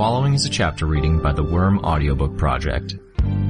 following 0.00 0.32
is 0.32 0.46
a 0.46 0.48
chapter 0.48 0.86
reading 0.86 1.18
by 1.18 1.30
the 1.30 1.42
Worm 1.42 1.78
Audiobook 1.80 2.38
Project. 2.38 2.96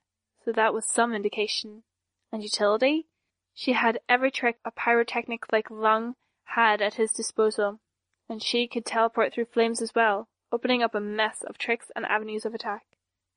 so 0.44 0.52
that 0.53 0.73
was 0.73 0.86
some 0.86 1.14
indication. 1.14 1.83
And 2.31 2.41
utility? 2.41 3.08
She 3.53 3.73
had 3.73 4.00
every 4.08 4.31
trick 4.31 4.58
a 4.63 4.72
pyrotechnic 4.72 5.52
like 5.52 5.69
Lung 5.69 6.16
had 6.45 6.81
at 6.81 6.95
his 6.95 7.11
disposal, 7.11 7.81
and 8.30 8.41
she 8.41 8.67
could 8.67 8.86
teleport 8.86 9.33
through 9.33 9.45
flames 9.45 9.81
as 9.81 9.94
well, 9.94 10.30
opening 10.52 10.81
up 10.81 10.95
a 10.95 11.02
mess 11.02 11.44
of 11.44 11.58
tricks 11.58 11.91
and 11.95 12.05
avenues 12.05 12.45
of 12.45 12.53
attack. 12.53 12.83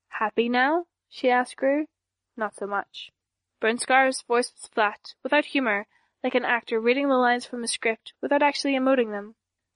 Happy 0.07 0.47
now? 0.47 0.85
she 1.09 1.29
asked 1.29 1.57
Grue. 1.57 1.87
Not 2.37 2.55
so 2.55 2.65
much. 2.65 3.11
Burnscar's 3.61 4.21
voice 4.21 4.51
was 4.53 4.69
flat, 4.73 5.13
without 5.23 5.45
humor, 5.45 5.87
like 6.23 6.35
an 6.35 6.45
actor 6.45 6.79
reading 6.79 7.09
the 7.09 7.15
lines 7.15 7.45
from 7.45 7.63
a 7.63 7.67
script 7.67 8.13
without 8.21 8.41
actually 8.41 8.73
emoting 8.73 9.11
them. 9.11 9.35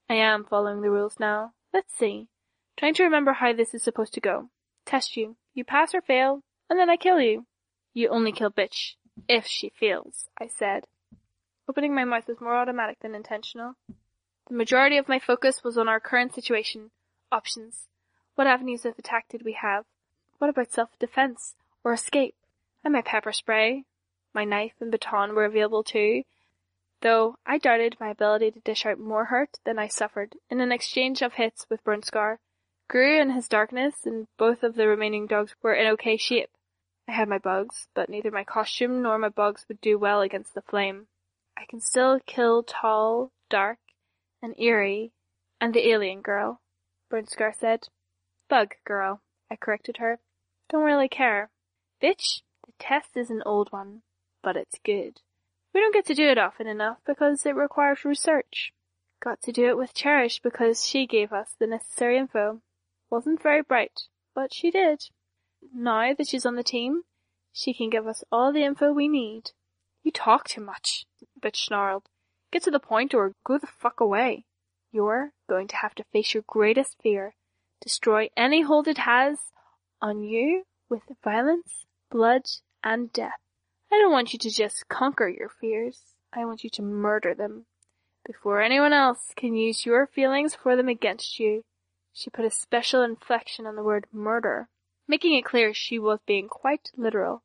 I 0.09 0.15
am 0.15 0.45
following 0.45 0.81
the 0.81 0.89
rules 0.89 1.19
now. 1.19 1.53
Let's 1.73 1.93
see. 1.93 2.27
Trying 2.77 2.95
to 2.95 3.03
remember 3.03 3.33
how 3.33 3.53
this 3.53 3.73
is 3.73 3.83
supposed 3.83 4.13
to 4.13 4.21
go. 4.21 4.49
Test 4.85 5.15
you. 5.15 5.35
You 5.53 5.63
pass 5.65 5.93
or 5.93 6.01
fail, 6.01 6.41
and 6.69 6.79
then 6.79 6.89
I 6.89 6.97
kill 6.97 7.19
you. 7.19 7.45
You 7.93 8.09
only 8.09 8.31
kill 8.31 8.51
bitch. 8.51 8.95
If 9.27 9.45
she 9.45 9.71
fails, 9.77 10.29
I 10.39 10.47
said. 10.47 10.85
Opening 11.67 11.93
my 11.93 12.05
mouth 12.05 12.27
was 12.27 12.41
more 12.41 12.55
automatic 12.55 12.99
than 13.01 13.13
intentional. 13.13 13.75
The 14.47 14.55
majority 14.55 14.97
of 14.97 15.09
my 15.09 15.19
focus 15.19 15.63
was 15.63 15.77
on 15.77 15.87
our 15.87 15.99
current 15.99 16.33
situation. 16.33 16.91
Options. 17.31 17.87
What 18.35 18.47
avenues 18.47 18.85
of 18.85 18.97
attack 18.97 19.25
did 19.29 19.43
we 19.43 19.53
have? 19.53 19.85
What 20.37 20.49
about 20.49 20.71
self-defense? 20.71 21.55
Or 21.83 21.93
escape? 21.93 22.35
And 22.83 22.93
my 22.93 23.01
pepper 23.01 23.31
spray? 23.31 23.83
My 24.33 24.45
knife 24.45 24.73
and 24.79 24.91
baton 24.91 25.35
were 25.35 25.45
available 25.45 25.83
too, 25.83 26.23
though 27.01 27.35
I 27.45 27.57
doubted 27.57 27.97
my 27.99 28.09
ability 28.09 28.51
to 28.51 28.59
dish 28.59 28.85
out 28.85 28.99
more 28.99 29.25
hurt 29.25 29.57
than 29.65 29.79
I 29.79 29.87
suffered 29.87 30.35
in 30.49 30.61
an 30.61 30.71
exchange 30.71 31.21
of 31.21 31.33
hits 31.33 31.65
with 31.69 31.83
Burnscar. 31.83 32.37
Grue 32.89 33.21
and 33.21 33.31
his 33.31 33.47
darkness 33.47 34.05
and 34.05 34.27
both 34.37 34.63
of 34.63 34.75
the 34.75 34.87
remaining 34.87 35.27
dogs 35.27 35.55
were 35.63 35.73
in 35.73 35.87
okay 35.93 36.17
shape. 36.17 36.49
I 37.07 37.13
had 37.13 37.29
my 37.29 37.37
bugs, 37.37 37.87
but 37.95 38.09
neither 38.09 38.31
my 38.31 38.43
costume 38.43 39.01
nor 39.01 39.17
my 39.17 39.29
bugs 39.29 39.65
would 39.69 39.79
do 39.79 39.97
well 39.97 40.19
against 40.19 40.53
the 40.53 40.61
flame. 40.61 41.07
I 41.57 41.63
can 41.69 41.79
still 41.79 42.19
kill 42.25 42.63
tall, 42.63 43.31
dark, 43.49 43.79
and 44.41 44.53
eerie, 44.59 45.13
and 45.61 45.73
the 45.73 45.89
alien 45.89 46.21
girl, 46.21 46.59
Burnscar 47.09 47.55
said. 47.55 47.87
Bug 48.49 48.75
girl, 48.85 49.21
I 49.49 49.55
corrected 49.55 49.97
her. 49.97 50.19
Don't 50.69 50.83
really 50.83 51.07
care. 51.07 51.49
Bitch, 52.03 52.41
the 52.65 52.73
test 52.77 53.15
is 53.15 53.29
an 53.29 53.41
old 53.45 53.71
one 53.71 54.01
but 54.41 54.55
it's 54.55 54.79
good. 54.83 55.19
We 55.73 55.81
don't 55.81 55.93
get 55.93 56.05
to 56.07 56.13
do 56.13 56.27
it 56.27 56.37
often 56.37 56.67
enough 56.67 56.97
because 57.05 57.45
it 57.45 57.55
requires 57.55 58.05
research. 58.05 58.73
Got 59.21 59.41
to 59.43 59.51
do 59.51 59.67
it 59.67 59.77
with 59.77 59.93
Cherish 59.93 60.39
because 60.41 60.85
she 60.85 61.05
gave 61.05 61.33
us 61.33 61.53
the 61.59 61.67
necessary 61.67 62.17
info. 62.17 62.61
Wasn't 63.09 63.41
very 63.41 63.61
bright, 63.61 64.01
but 64.35 64.53
she 64.53 64.71
did. 64.71 65.03
Now 65.73 66.13
that 66.13 66.27
she's 66.27 66.45
on 66.45 66.55
the 66.55 66.63
team, 66.63 67.03
she 67.51 67.73
can 67.73 67.89
give 67.89 68.07
us 68.07 68.23
all 68.31 68.53
the 68.53 68.63
info 68.63 68.91
we 68.91 69.07
need. 69.07 69.51
You 70.03 70.11
talk 70.11 70.47
too 70.47 70.61
much, 70.61 71.05
Bitch 71.41 71.57
snarled. 71.57 72.07
Get 72.51 72.63
to 72.63 72.71
the 72.71 72.79
point 72.79 73.13
or 73.13 73.33
go 73.43 73.57
the 73.57 73.67
fuck 73.67 73.99
away. 73.99 74.45
You're 74.91 75.33
going 75.47 75.67
to 75.67 75.75
have 75.77 75.93
to 75.95 76.03
face 76.11 76.33
your 76.33 76.43
greatest 76.47 76.97
fear. 77.01 77.35
Destroy 77.81 78.29
any 78.35 78.61
hold 78.61 78.87
it 78.87 78.99
has 78.99 79.37
on 80.01 80.23
you 80.23 80.63
with 80.89 81.03
violence, 81.23 81.85
blood, 82.09 82.43
and 82.83 83.11
death. 83.13 83.39
I 83.91 83.97
don't 83.97 84.11
want 84.11 84.33
you 84.33 84.39
to 84.39 84.49
just 84.49 84.87
conquer 84.87 85.27
your 85.27 85.49
fears. 85.49 85.99
I 86.33 86.45
want 86.45 86.63
you 86.63 86.69
to 86.71 86.81
murder 86.81 87.33
them. 87.33 87.65
Before 88.25 88.61
anyone 88.61 88.93
else 88.93 89.33
can 89.35 89.55
use 89.55 89.85
your 89.85 90.07
feelings 90.07 90.55
for 90.55 90.75
them 90.75 90.87
against 90.87 91.39
you. 91.39 91.63
She 92.13 92.29
put 92.29 92.45
a 92.45 92.51
special 92.51 93.01
inflection 93.01 93.65
on 93.65 93.75
the 93.75 93.83
word 93.83 94.07
murder, 94.11 94.69
making 95.07 95.35
it 95.35 95.45
clear 95.45 95.73
she 95.73 95.99
was 95.99 96.19
being 96.25 96.47
quite 96.47 96.91
literal. 96.95 97.43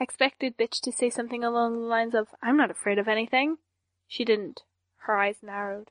I 0.00 0.04
expected 0.04 0.56
Bitch 0.58 0.80
to 0.82 0.92
say 0.92 1.10
something 1.10 1.42
along 1.44 1.74
the 1.74 1.86
lines 1.86 2.14
of, 2.14 2.28
I'm 2.42 2.56
not 2.56 2.70
afraid 2.70 2.98
of 2.98 3.08
anything. 3.08 3.58
She 4.06 4.24
didn't. 4.24 4.62
Her 4.98 5.16
eyes 5.16 5.42
narrowed. 5.42 5.90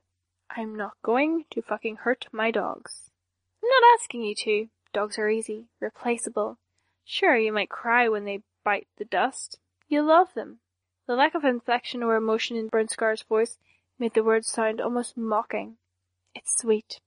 I'm 0.50 0.76
not 0.76 0.94
going 1.02 1.46
to 1.52 1.62
fucking 1.62 1.98
hurt 1.98 2.28
my 2.32 2.52
dogs. 2.52 3.12
I'm 3.64 3.70
not 3.70 4.00
asking 4.00 4.24
you 4.24 4.36
to. 4.36 4.68
Dogs 4.94 5.18
are 5.18 5.30
easy, 5.30 5.68
replaceable. 5.80 6.58
Sure, 7.04 7.36
you 7.36 7.52
might 7.52 7.70
cry 7.70 8.08
when 8.08 8.26
they 8.26 8.44
bite 8.64 8.88
the 8.98 9.06
dust, 9.06 9.60
you 9.88 10.02
love 10.02 10.34
them. 10.34 10.60
The 11.08 11.16
lack 11.16 11.36
of 11.36 11.44
inflection 11.44 12.02
or 12.02 12.16
emotion 12.16 12.58
in 12.58 12.70
Burnscar's 12.70 13.22
voice 13.22 13.58
made 14.00 14.14
the 14.14 14.24
words 14.24 14.48
sound 14.48 14.82
almost 14.82 15.16
mocking. 15.16 15.78
It's 16.34 16.60
sweet. 16.60 17.00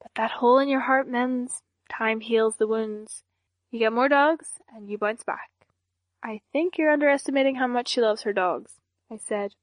But 0.00 0.12
that 0.16 0.32
hole 0.32 0.58
in 0.58 0.68
your 0.68 0.80
heart 0.80 1.08
mends. 1.08 1.62
Time 1.90 2.20
heals 2.20 2.56
the 2.56 2.66
wounds. 2.66 3.24
You 3.70 3.78
get 3.78 3.92
more 3.92 4.08
dogs, 4.08 4.60
and 4.74 4.90
you 4.90 4.98
bounce 4.98 5.24
back. 5.24 5.50
I 6.22 6.40
think 6.52 6.76
you're 6.76 6.92
underestimating 6.92 7.56
how 7.56 7.66
much 7.66 7.88
she 7.88 8.00
loves 8.00 8.22
her 8.22 8.32
dogs, 8.32 8.74
I 9.10 9.16
said. 9.16 9.54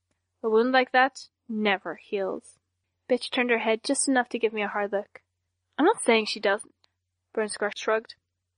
A 0.44 0.50
wound 0.50 0.72
like 0.72 0.92
that 0.92 1.28
never 1.48 1.96
heals. 1.96 2.58
Bitch 3.10 3.30
turned 3.32 3.50
her 3.50 3.60
head 3.60 3.84
just 3.84 4.08
enough 4.08 4.30
to 4.30 4.40
give 4.40 4.54
me 4.54 4.62
a 4.62 4.68
hard 4.68 4.92
look. 4.92 5.22
I'm 5.78 5.86
not 5.86 6.02
saying 6.04 6.26
she 6.26 6.40
doesn't. 6.40 6.74
Burnscar 7.36 7.72
shrugged. 7.76 8.16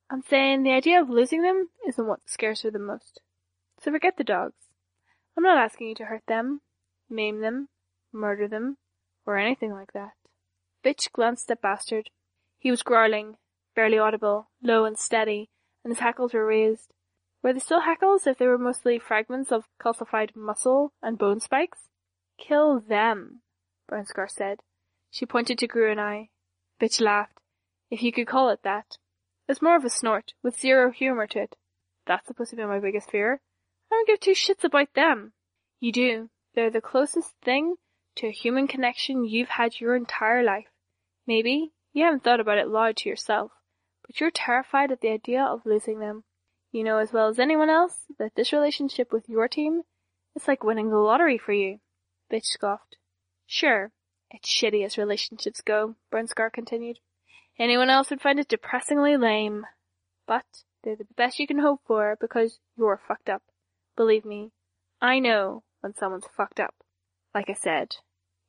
I'm 0.10 0.24
saying 0.24 0.64
the 0.64 0.72
idea 0.72 1.02
of 1.02 1.10
losing 1.10 1.42
them 1.42 1.70
isn't 1.88 2.08
what 2.08 2.28
scares 2.28 2.62
her 2.62 2.72
the 2.72 2.80
most. 2.80 3.22
So 3.82 3.92
forget 3.92 4.18
the 4.18 4.24
dogs. 4.24 4.56
I'm 5.38 5.44
not 5.44 5.58
asking 5.58 5.90
you 5.90 5.96
to 5.96 6.06
hurt 6.06 6.24
them, 6.28 6.62
maim 7.10 7.42
them, 7.42 7.70
murder 8.12 8.48
them, 8.48 8.78
or 9.26 9.38
anything 9.38 9.72
like 9.72 9.94
that. 9.94 10.14
Bitch 10.84 11.12
glanced 11.12 11.52
at 11.52 11.62
Bastard. 11.62 12.10
He 12.58 12.72
was 12.72 12.84
growling, 12.84 13.38
barely 13.76 13.98
audible, 13.98 14.50
low 14.62 14.86
and 14.86 14.98
steady, 14.98 15.50
and 15.84 15.92
his 15.92 16.00
hackles 16.00 16.34
were 16.34 16.46
raised. 16.46 16.94
Were 17.42 17.54
they 17.54 17.60
still 17.60 17.82
hackles 17.82 18.28
if 18.28 18.38
they 18.38 18.48
were 18.48 18.58
mostly 18.58 19.00
fragments 19.00 19.52
of 19.52 19.68
calcified 19.82 20.36
muscle 20.36 20.94
and 21.02 21.18
bone 21.18 21.40
spikes? 21.40 21.90
Kill 22.38 22.80
them, 22.80 23.42
Burnscar 23.90 24.30
said. 24.30 24.60
She 25.12 25.26
pointed 25.26 25.58
to 25.60 25.68
Grue 25.68 25.92
and 25.92 26.02
I. 26.02 26.30
Bitch 26.82 27.02
laughed, 27.02 27.40
if 27.90 28.02
you 28.04 28.12
could 28.12 28.28
call 28.28 28.50
it 28.50 28.64
that. 28.64 28.98
It's 29.48 29.62
more 29.62 29.76
of 29.76 29.86
a 29.86 29.90
snort, 29.90 30.34
with 30.44 30.60
zero 30.60 30.92
humor 30.92 31.28
to 31.28 31.40
it. 31.40 31.56
That's 32.06 32.28
supposed 32.28 32.52
to 32.52 32.56
be 32.56 32.64
my 32.64 32.80
biggest 32.80 33.10
fear. 33.10 33.42
I 33.92 33.96
don't 33.96 34.08
give 34.08 34.20
two 34.20 34.32
shits 34.32 34.64
about 34.64 34.94
them. 34.94 35.34
You 35.80 35.92
do. 35.92 36.30
They're 36.54 36.70
the 36.70 36.82
closest 36.82 37.32
thing 37.44 37.76
to 38.16 38.28
a 38.28 38.32
human 38.32 38.68
connection 38.68 39.26
you've 39.26 39.50
had 39.50 39.80
your 39.80 39.96
entire 39.96 40.44
life. 40.44 40.69
Maybe 41.30 41.74
you 41.94 42.06
haven't 42.06 42.24
thought 42.24 42.40
about 42.40 42.58
it 42.58 42.70
loud 42.70 42.98
to 42.98 43.10
yourself, 43.10 43.52
but 44.04 44.20
you're 44.20 44.32
terrified 44.32 44.92
at 44.92 45.02
the 45.02 45.12
idea 45.12 45.44
of 45.44 45.64
losing 45.64 46.00
them. 46.00 46.24
You 46.72 46.84
know 46.84 46.98
as 46.98 47.14
well 47.14 47.28
as 47.28 47.38
anyone 47.38 47.70
else 47.70 48.06
that 48.18 48.34
this 48.34 48.52
relationship 48.52 49.14
with 49.14 49.30
your 49.30 49.48
team 49.48 49.84
is 50.36 50.48
like 50.48 50.64
winning 50.64 50.90
the 50.90 50.98
lottery 50.98 51.38
for 51.38 51.54
you. 51.54 51.82
Bitch 52.34 52.46
scoffed. 52.46 52.96
Sure, 53.46 53.92
it's 54.32 54.50
shitty 54.50 54.84
as 54.84 54.98
relationships 54.98 55.62
go, 55.62 55.94
Burnscar 56.12 56.52
continued. 56.52 56.98
Anyone 57.60 57.92
else 57.92 58.10
would 58.10 58.22
find 58.22 58.40
it 58.40 58.48
depressingly 58.48 59.16
lame. 59.16 59.68
But 60.26 60.64
they're 60.84 60.96
the 60.96 61.06
best 61.16 61.38
you 61.38 61.46
can 61.46 61.60
hope 61.60 61.82
for 61.86 62.18
because 62.20 62.60
you're 62.76 63.00
fucked 63.08 63.30
up. 63.30 63.44
Believe 63.96 64.26
me, 64.26 64.50
I 65.00 65.20
know 65.20 65.62
when 65.82 65.94
someone's 65.94 66.26
fucked 66.36 66.60
up. 66.60 66.74
Like 67.36 67.52
I 67.52 67.54
said, 67.54 67.98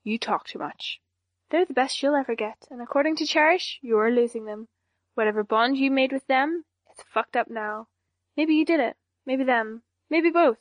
you 0.02 0.18
talk 0.18 0.46
too 0.46 0.58
much. 0.58 1.02
They're 1.50 1.64
the 1.64 1.74
best 1.74 2.00
you'll 2.02 2.14
ever 2.14 2.36
get, 2.36 2.68
and 2.70 2.80
according 2.80 3.16
to 3.16 3.26
Cherish, 3.26 3.80
you're 3.82 4.10
losing 4.10 4.44
them. 4.44 4.68
Whatever 5.14 5.42
bond 5.42 5.76
you 5.76 5.90
made 5.90 6.12
with 6.12 6.26
them, 6.28 6.64
it's 6.90 7.02
fucked 7.12 7.34
up 7.34 7.50
now. 7.50 7.88
Maybe 8.36 8.54
you 8.54 8.64
did 8.64 8.78
it, 8.78 8.96
maybe 9.26 9.42
them, 9.42 9.82
maybe 10.08 10.30
both. 10.30 10.58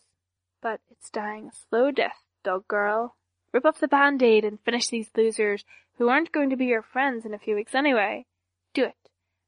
But 0.61 0.81
it's 0.89 1.11
dying 1.11 1.47
a 1.47 1.55
slow 1.69 1.91
death, 1.91 2.17
dog 2.43 2.67
girl. 2.67 3.15
Rip 3.53 3.65
off 3.65 3.79
the 3.79 3.87
band-aid 3.87 4.43
and 4.43 4.59
finish 4.59 4.87
these 4.87 5.09
losers 5.15 5.63
who 5.97 6.09
aren't 6.09 6.31
going 6.31 6.49
to 6.49 6.55
be 6.55 6.65
your 6.65 6.81
friends 6.81 7.25
in 7.25 7.33
a 7.33 7.39
few 7.39 7.55
weeks 7.55 7.75
anyway. 7.75 8.25
Do 8.73 8.85
it. 8.85 8.95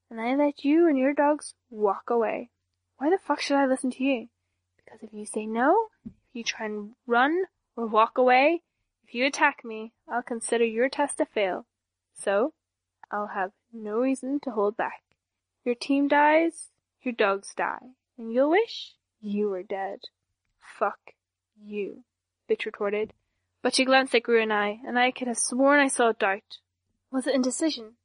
And 0.10 0.22
I 0.22 0.36
let 0.36 0.64
you 0.64 0.88
and 0.88 0.98
your 0.98 1.14
dogs 1.14 1.56
walk 1.70 2.10
away. 2.10 2.52
Why 2.98 3.10
the 3.10 3.18
fuck 3.18 3.42
should 3.42 3.58
I 3.58 3.66
listen 3.66 3.90
to 3.92 4.04
you? 4.04 4.28
Because 4.78 5.02
if 5.02 5.14
you 5.14 5.26
say 5.26 5.46
no, 5.46 5.88
if 6.06 6.12
you 6.34 6.44
try 6.44 6.68
and 6.68 6.92
run 7.08 7.46
or 7.76 7.88
walk 7.88 8.18
away, 8.18 8.62
if 9.12 9.16
you 9.16 9.26
attack 9.26 9.66
me, 9.66 9.92
I'll 10.10 10.22
consider 10.22 10.64
your 10.64 10.88
test 10.88 11.20
a 11.20 11.26
fail. 11.26 11.66
So, 12.14 12.54
I'll 13.12 13.28
have 13.28 13.52
no 13.74 13.98
reason 13.98 14.40
to 14.44 14.52
hold 14.52 14.78
back. 14.78 15.02
Your 15.66 15.76
team 15.76 16.08
dies, 16.08 16.70
your 17.02 17.14
dogs 17.14 17.54
die, 17.54 17.90
and 18.18 18.32
you'll 18.32 18.52
wish 18.52 18.94
you 19.20 19.50
were 19.50 19.64
dead. 19.64 20.00
Fuck 20.80 21.12
you, 21.62 22.06
Bitch 22.50 22.64
retorted. 22.64 23.12
But 23.62 23.76
she 23.76 23.84
glanced 23.84 24.16
at 24.16 24.24
Grue 24.24 24.42
and 24.42 24.54
I, 24.54 24.80
and 24.88 24.98
I 24.98 25.12
could 25.12 25.28
have 25.28 25.38
sworn 25.38 25.82
I 25.82 25.90
saw 25.90 26.14
doubt. 26.14 26.60
Was 27.12 27.28
it 27.28 27.36
indecision? 27.36 27.96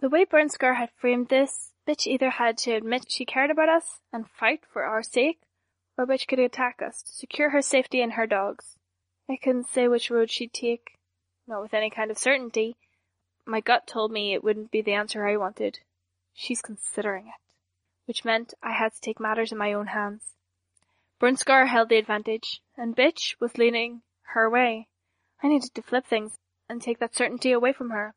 The 0.00 0.08
way 0.08 0.24
Burnscar 0.24 0.78
had 0.78 0.90
framed 0.96 1.28
this, 1.28 1.74
Bitch 1.86 2.08
either 2.08 2.30
had 2.30 2.58
to 2.58 2.72
admit 2.72 3.06
she 3.08 3.24
cared 3.24 3.52
about 3.52 3.68
us 3.68 4.00
and 4.12 4.28
fight 4.28 4.64
for 4.72 4.82
our 4.82 5.04
sake, 5.04 5.42
or 5.96 6.08
Bitch 6.08 6.26
could 6.26 6.40
attack 6.40 6.82
us 6.84 7.02
to 7.02 7.12
secure 7.12 7.50
her 7.50 7.62
safety 7.62 8.02
and 8.02 8.14
her 8.14 8.26
dogs. 8.26 8.75
I 9.28 9.36
couldn't 9.36 9.68
say 9.68 9.88
which 9.88 10.10
road 10.10 10.30
she'd 10.30 10.52
take, 10.52 10.98
not 11.46 11.62
with 11.62 11.74
any 11.74 11.90
kind 11.90 12.10
of 12.10 12.18
certainty. 12.18 12.76
My 13.44 13.60
gut 13.60 13.86
told 13.86 14.12
me 14.12 14.32
it 14.32 14.44
wouldn't 14.44 14.70
be 14.70 14.82
the 14.82 14.92
answer 14.92 15.26
I 15.26 15.36
wanted. 15.36 15.80
She's 16.32 16.62
considering 16.62 17.26
it, 17.28 17.40
which 18.06 18.24
meant 18.24 18.54
I 18.62 18.72
had 18.72 18.92
to 18.94 19.00
take 19.00 19.18
matters 19.18 19.52
in 19.52 19.58
my 19.58 19.72
own 19.72 19.88
hands. 19.88 20.34
Burnscar 21.20 21.66
held 21.66 21.88
the 21.88 21.96
advantage, 21.96 22.60
and 22.76 22.96
Bitch 22.96 23.34
was 23.40 23.56
leaning 23.58 24.02
her 24.34 24.50
way. 24.50 24.88
I 25.42 25.48
needed 25.48 25.74
to 25.74 25.82
flip 25.82 26.06
things 26.06 26.38
and 26.68 26.82
take 26.82 26.98
that 26.98 27.14
certainty 27.14 27.52
away 27.52 27.72
from 27.72 27.90
her. 27.90 28.14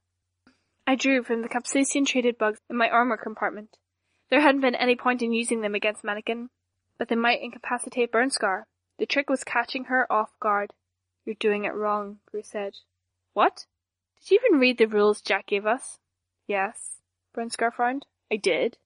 I 0.86 0.96
drew 0.96 1.24
from 1.24 1.42
the 1.42 1.50
capsaicin 1.50 2.06
treated 2.06 2.38
bugs 2.38 2.60
in 2.70 2.76
my 2.76 2.90
armor 2.90 3.18
compartment. 3.18 3.78
There 4.30 4.42
hadn't 4.42 4.62
been 4.62 4.76
any 4.76 4.96
point 4.96 5.22
in 5.22 5.34
using 5.34 5.62
them 5.62 5.76
against 5.76 6.04
Mannequin, 6.04 6.50
but 6.98 7.08
they 7.08 7.16
might 7.16 7.42
incapacitate 7.42 8.12
Burnscar. 8.12 8.64
The 8.98 9.06
trick 9.06 9.30
was 9.30 9.44
catching 9.44 9.86
her 9.86 10.12
off 10.12 10.38
guard. 10.40 10.74
You're 11.30 11.36
doing 11.40 11.66
it 11.66 11.76
wrong, 11.76 12.22
Grue 12.26 12.42
said. 12.42 12.74
What? 13.34 13.68
Did 14.20 14.32
you 14.32 14.40
even 14.44 14.60
read 14.60 14.80
the 14.80 14.88
rules 14.88 15.22
Jack 15.22 15.46
gave 15.46 15.68
us? 15.68 16.00
Yes, 16.48 17.02
Burnscar 17.38 17.72
frowned. 17.72 18.08
I 18.32 18.36
did. 18.38 18.80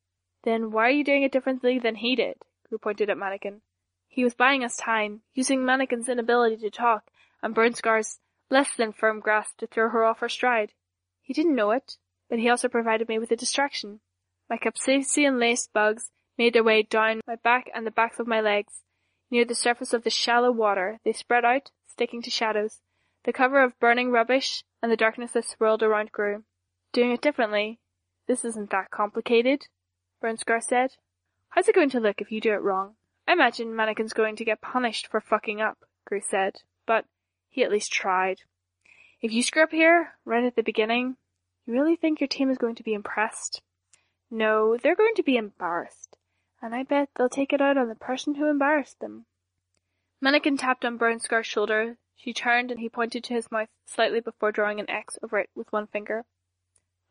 Then 0.44 0.70
why 0.70 0.88
are 0.88 0.92
you 0.92 1.06
doing 1.06 1.24
it 1.24 1.32
differently 1.32 1.80
than 1.80 1.96
he 1.96 2.18
did? 2.18 2.36
Grue 2.68 2.80
pointed 2.80 3.10
at 3.10 3.18
Mannequin. 3.18 3.62
He 4.10 4.26
was 4.26 4.34
buying 4.34 4.62
us 4.62 4.76
time, 4.76 5.22
using 5.34 5.64
Mannequin's 5.64 6.10
inability 6.10 6.58
to 6.58 6.70
talk, 6.70 7.12
and 7.42 7.56
Burnscar's 7.56 8.20
less 8.50 8.76
than 8.76 8.92
firm 8.92 9.22
grasp 9.22 9.60
to 9.60 9.68
throw 9.68 9.88
her 9.88 10.04
off 10.04 10.20
her 10.20 10.28
stride. 10.28 10.74
He 11.22 11.34
didn't 11.34 11.56
know 11.56 11.72
it, 11.72 11.96
but 12.30 12.40
he 12.40 12.50
also 12.50 12.68
provided 12.68 13.08
me 13.08 13.20
with 13.20 13.32
a 13.32 13.38
distraction. 13.38 14.02
My 14.50 14.58
capsaicin 14.58 15.40
laced 15.40 15.72
bugs 15.72 16.12
made 16.38 16.52
their 16.52 16.64
way 16.66 16.82
down 16.82 17.22
my 17.26 17.38
back 17.38 17.70
and 17.74 17.88
the 17.88 17.92
backs 17.92 18.20
of 18.20 18.28
my 18.28 18.42
legs. 18.42 18.82
Near 19.32 19.46
the 19.46 19.56
surface 19.56 19.94
of 19.94 20.04
the 20.04 20.10
shallow 20.10 20.52
water, 20.52 21.00
they 21.06 21.14
spread 21.14 21.46
out, 21.46 21.72
sticking 21.94 22.24
to 22.24 22.32
shadows, 22.32 22.82
the 23.24 23.32
cover 23.32 23.62
of 23.62 23.80
burning 23.80 24.10
rubbish 24.10 24.64
and 24.82 24.92
the 24.92 24.98
darkness 24.98 25.32
that 25.32 25.46
swirled 25.46 25.84
around 25.84 26.12
Grue. 26.12 26.44
Doing 26.92 27.12
it 27.12 27.22
differently. 27.22 27.80
This 28.28 28.44
isn't 28.44 28.72
that 28.72 28.90
complicated, 28.90 29.68
Burnscar 30.22 30.62
said. 30.62 30.96
How's 31.50 31.70
it 31.70 31.76
going 31.76 31.92
to 31.92 32.00
look 32.00 32.20
if 32.20 32.32
you 32.32 32.42
do 32.42 32.54
it 32.54 32.62
wrong? 32.62 32.96
I 33.28 33.34
imagine 33.34 33.76
Mannequin's 33.76 34.14
going 34.14 34.36
to 34.38 34.46
get 34.46 34.60
punished 34.60 35.08
for 35.08 35.22
fucking 35.22 35.62
up, 35.62 35.86
Grue 36.06 36.22
said, 36.22 36.62
but 36.88 37.06
he 37.50 37.64
at 37.64 37.72
least 37.72 37.94
tried. 37.94 38.40
If 39.22 39.32
you 39.32 39.44
screw 39.44 39.64
up 39.64 39.72
here, 39.72 40.14
right 40.26 40.44
at 40.44 40.56
the 40.56 40.64
beginning, 40.64 41.18
you 41.66 41.74
really 41.74 41.96
think 41.96 42.20
your 42.20 42.28
team 42.28 42.50
is 42.50 42.58
going 42.58 42.76
to 42.76 42.84
be 42.84 42.94
impressed? 42.94 43.62
No, 44.32 44.78
they're 44.78 44.96
going 44.96 45.16
to 45.16 45.24
be 45.24 45.38
embarrassed. 45.38 46.18
And 46.62 46.74
I 46.74 46.84
bet 46.84 47.10
they'll 47.16 47.30
take 47.30 47.54
it 47.54 47.62
out 47.62 47.78
on 47.78 47.88
the 47.88 47.96
person 47.96 48.36
who 48.36 48.50
embarrassed 48.50 49.00
them. 49.00 49.26
Mannequin 50.24 50.56
tapped 50.56 50.86
on 50.86 50.98
Burnscar's 50.98 51.46
shoulder. 51.46 51.98
She 52.16 52.32
turned 52.32 52.72
and 52.72 52.80
he 52.80 52.88
pointed 52.88 53.26
to 53.26 53.34
his 53.34 53.52
mouth 53.52 53.68
slightly 53.86 54.22
before 54.22 54.54
drawing 54.54 54.80
an 54.80 54.90
X 54.90 55.20
over 55.22 55.38
it 55.38 55.50
with 55.54 55.70
one 55.74 55.86
finger. 55.86 56.24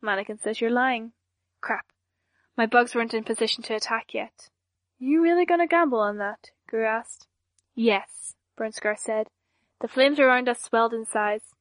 Mannequin 0.01 0.39
says 0.39 0.59
you're 0.59 0.71
lying. 0.71 1.11
Crap. 1.61 1.85
My 2.57 2.65
bugs 2.65 2.95
weren't 2.95 3.13
in 3.13 3.23
position 3.23 3.61
to 3.65 3.75
attack 3.75 4.15
yet. 4.15 4.49
You 4.97 5.21
really 5.21 5.45
gonna 5.45 5.67
gamble 5.67 5.99
on 5.99 6.17
that? 6.17 6.49
Grue 6.67 6.85
asked. 6.85 7.27
Yes, 7.75 8.33
Burnscar 8.57 8.97
said. 8.97 9.27
The 9.79 9.87
flames 9.87 10.19
around 10.19 10.49
us 10.49 10.63
swelled 10.63 10.95
in 10.95 11.05
size. 11.05 11.53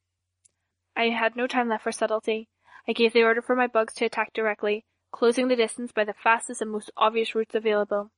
I 0.97 1.11
had 1.11 1.37
no 1.37 1.47
time 1.47 1.69
left 1.69 1.85
for 1.85 1.93
subtlety. 1.93 2.49
I 2.89 2.95
gave 2.95 3.13
the 3.13 3.25
order 3.25 3.43
for 3.43 3.55
my 3.55 3.67
bugs 3.67 3.93
to 3.97 4.07
attack 4.07 4.33
directly, 4.33 4.87
closing 5.11 5.49
the 5.49 5.57
distance 5.57 5.93
by 5.93 6.05
the 6.05 6.15
fastest 6.15 6.63
and 6.63 6.71
most 6.71 6.91
obvious 6.97 7.35
routes 7.35 7.55
available. 7.55 8.11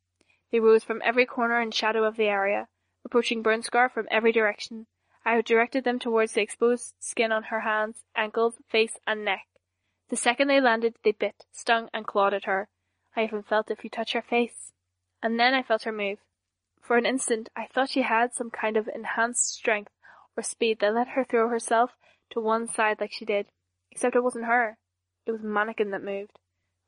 They 0.53 0.61
rose 0.61 0.85
from 0.85 1.03
every 1.05 1.27
corner 1.27 1.59
and 1.59 1.75
shadow 1.75 2.05
of 2.05 2.15
the 2.17 2.29
area, 2.29 2.69
approaching 3.05 3.43
Burnscar 3.43 3.91
from 3.91 4.09
every 4.11 4.33
direction. 4.33 4.87
I 5.25 5.41
directed 5.41 5.85
them 5.85 5.99
towards 5.99 6.33
the 6.33 6.43
exposed 6.43 6.95
skin 6.99 7.33
on 7.33 7.45
her 7.45 7.61
hands, 7.61 8.05
ankles, 8.15 8.57
face, 8.69 8.97
and 9.07 9.25
neck. 9.25 9.47
The 10.11 10.17
second 10.17 10.49
they 10.49 10.61
landed, 10.61 10.97
they 11.03 11.13
bit, 11.13 11.45
stung, 11.53 11.89
and 11.93 12.07
clawed 12.07 12.35
at 12.35 12.45
her. 12.45 12.69
I 13.17 13.25
even 13.25 13.43
felt 13.43 13.71
if 13.71 13.85
you 13.85 13.91
touch 13.91 14.13
her 14.13 14.23
face 14.23 14.73
and 15.25 15.41
then 15.41 15.55
I 15.55 15.63
felt 15.63 15.85
her 15.85 15.93
move. 15.93 16.19
For 16.83 16.99
an 16.99 17.07
instant 17.07 17.49
I 17.57 17.67
thought 17.67 17.89
she 17.89 18.03
had 18.03 18.35
some 18.35 18.51
kind 18.51 18.77
of 18.77 18.89
enhanced 18.95 19.55
strength 19.55 19.91
or 20.37 20.43
speed 20.43 20.81
that 20.81 20.93
let 20.93 21.09
her 21.09 21.25
throw 21.25 21.49
herself 21.49 21.93
to 22.31 22.41
one 22.41 22.69
side 22.69 23.01
like 23.01 23.13
she 23.13 23.25
did. 23.25 23.47
Except 23.91 24.15
it 24.15 24.23
wasn't 24.23 24.45
her. 24.45 24.77
It 25.25 25.33
was 25.33 25.43
Mannequin 25.43 25.93
that 25.93 26.05
moved, 26.05 26.39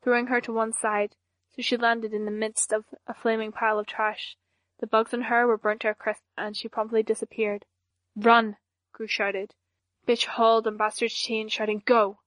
throwing 0.03 0.27
her 0.27 0.39
to 0.41 0.53
one 0.53 0.71
side, 0.71 1.15
so 1.55 1.63
she 1.63 1.77
landed 1.77 2.13
in 2.13 2.25
the 2.25 2.31
midst 2.31 2.71
of 2.71 2.85
a 3.07 3.13
flaming 3.15 3.51
pile 3.51 3.79
of 3.79 3.87
trash. 3.87 4.37
The 4.79 4.87
bugs 4.87 5.13
on 5.13 5.23
her 5.23 5.47
were 5.47 5.57
burnt 5.57 5.81
to 5.81 5.89
a 5.89 5.95
crisp, 5.95 6.23
and 6.37 6.55
she 6.55 6.67
promptly 6.67 7.01
disappeared. 7.01 7.65
Run! 8.15 8.57
Grue 8.93 9.07
shouted. 9.07 9.55
Bitch 10.07 10.25
hauled 10.25 10.67
on 10.67 10.77
Bastard's 10.77 11.13
chain, 11.13 11.49
shouting, 11.49 11.81
Go! 11.85 12.19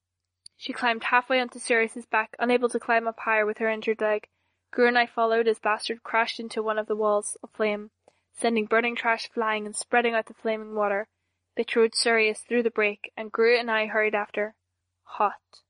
She 0.57 0.73
climbed 0.73 1.05
halfway 1.05 1.41
onto 1.41 1.59
Sirius's 1.59 2.07
back, 2.07 2.35
unable 2.39 2.69
to 2.69 2.81
climb 2.81 3.09
up 3.09 3.21
higher 3.21 3.47
with 3.47 3.59
her 3.59 3.69
injured 3.71 4.01
leg. 4.01 4.29
Grue 4.73 4.89
and 4.89 4.99
I 4.99 5.07
followed 5.07 5.49
as 5.49 5.59
Bastard 5.59 6.03
crashed 6.03 6.39
into 6.39 6.63
one 6.63 6.79
of 6.79 6.87
the 6.87 6.97
walls 6.97 7.37
of 7.43 7.51
flame, 7.51 7.91
sending 8.33 8.67
burning 8.67 8.95
trash 8.95 9.29
flying 9.31 9.65
and 9.65 9.75
spreading 9.75 10.15
out 10.15 10.27
the 10.27 10.35
flaming 10.35 10.75
water. 10.75 11.09
Bitch 11.57 11.77
rode 11.77 11.95
Sirius 11.95 12.41
through 12.41 12.63
the 12.63 12.71
break, 12.71 13.13
and 13.17 13.33
Grue 13.33 13.57
and 13.57 13.71
I 13.71 13.87
hurried 13.87 14.15
after. 14.15 14.55
Hot. 15.05 15.63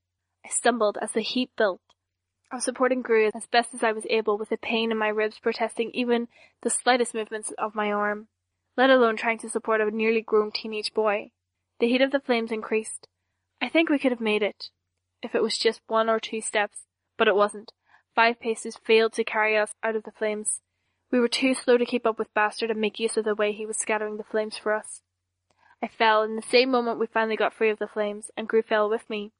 I 0.44 0.49
stumbled 0.49 0.99
as 1.00 1.12
the 1.12 1.20
heat 1.20 1.50
built. 1.56 1.80
I 2.50 2.57
was 2.57 2.64
supporting 2.64 3.02
Grue 3.02 3.30
as 3.33 3.47
best 3.47 3.75
as 3.75 3.85
I 3.85 3.92
was 3.92 4.07
able 4.11 4.37
with 4.37 4.49
the 4.49 4.57
pain 4.57 4.90
in 4.90 4.99
my 4.99 5.09
ribs 5.09 5.38
protesting 5.38 5.92
even 5.95 6.26
the 6.62 6.71
slightest 6.71 7.14
movements 7.14 7.52
of 7.57 7.76
my 7.76 7.92
arm, 7.92 8.26
let 8.76 8.90
alone 8.90 9.16
trying 9.16 9.38
to 9.38 9.49
support 9.49 9.80
a 9.80 9.90
nearly 9.90 10.21
grown 10.21 10.50
teenage 10.50 10.92
boy. 10.92 11.30
The 11.78 11.88
heat 11.88 12.00
of 12.00 12.11
the 12.11 12.19
flames 12.19 12.50
increased. 12.50 13.07
I 13.62 13.69
think 13.69 13.88
we 13.88 14.00
could 14.00 14.11
have 14.11 14.21
made 14.21 14.42
it, 14.42 14.71
if 15.23 15.35
it 15.35 15.42
was 15.42 15.57
just 15.59 15.80
one 15.87 16.09
or 16.09 16.19
two 16.19 16.40
steps, 16.40 16.87
but 17.16 17.28
it 17.28 17.37
wasn't. 17.37 17.73
Five 18.16 18.40
paces 18.40 18.76
failed 18.85 19.12
to 19.12 19.25
carry 19.25 19.57
us 19.57 19.73
out 19.83 19.95
of 19.95 20.02
the 20.02 20.11
flames. 20.11 20.61
We 21.12 21.21
were 21.21 21.28
too 21.28 21.54
slow 21.54 21.78
to 21.78 21.87
keep 21.87 22.04
up 22.04 22.19
with 22.19 22.35
Bastard 22.35 22.71
and 22.71 22.80
make 22.80 22.99
use 22.99 23.16
of 23.16 23.25
the 23.25 23.35
way 23.35 23.52
he 23.52 23.66
was 23.66 23.76
scattering 23.76 24.16
the 24.16 24.25
flames 24.25 24.57
for 24.57 24.75
us. 24.75 25.02
I 25.83 25.88
fell 25.88 26.23
in 26.25 26.37
the 26.37 26.42
same 26.42 26.71
moment 26.71 26.99
we 26.99 27.07
finally 27.07 27.37
got 27.37 27.54
free 27.54 27.71
of 27.71 27.78
the 27.78 27.87
flames, 27.87 28.30
and 28.37 28.49
Grue 28.49 28.62
fell 28.62 28.90
with 28.90 29.09
me. 29.09 29.30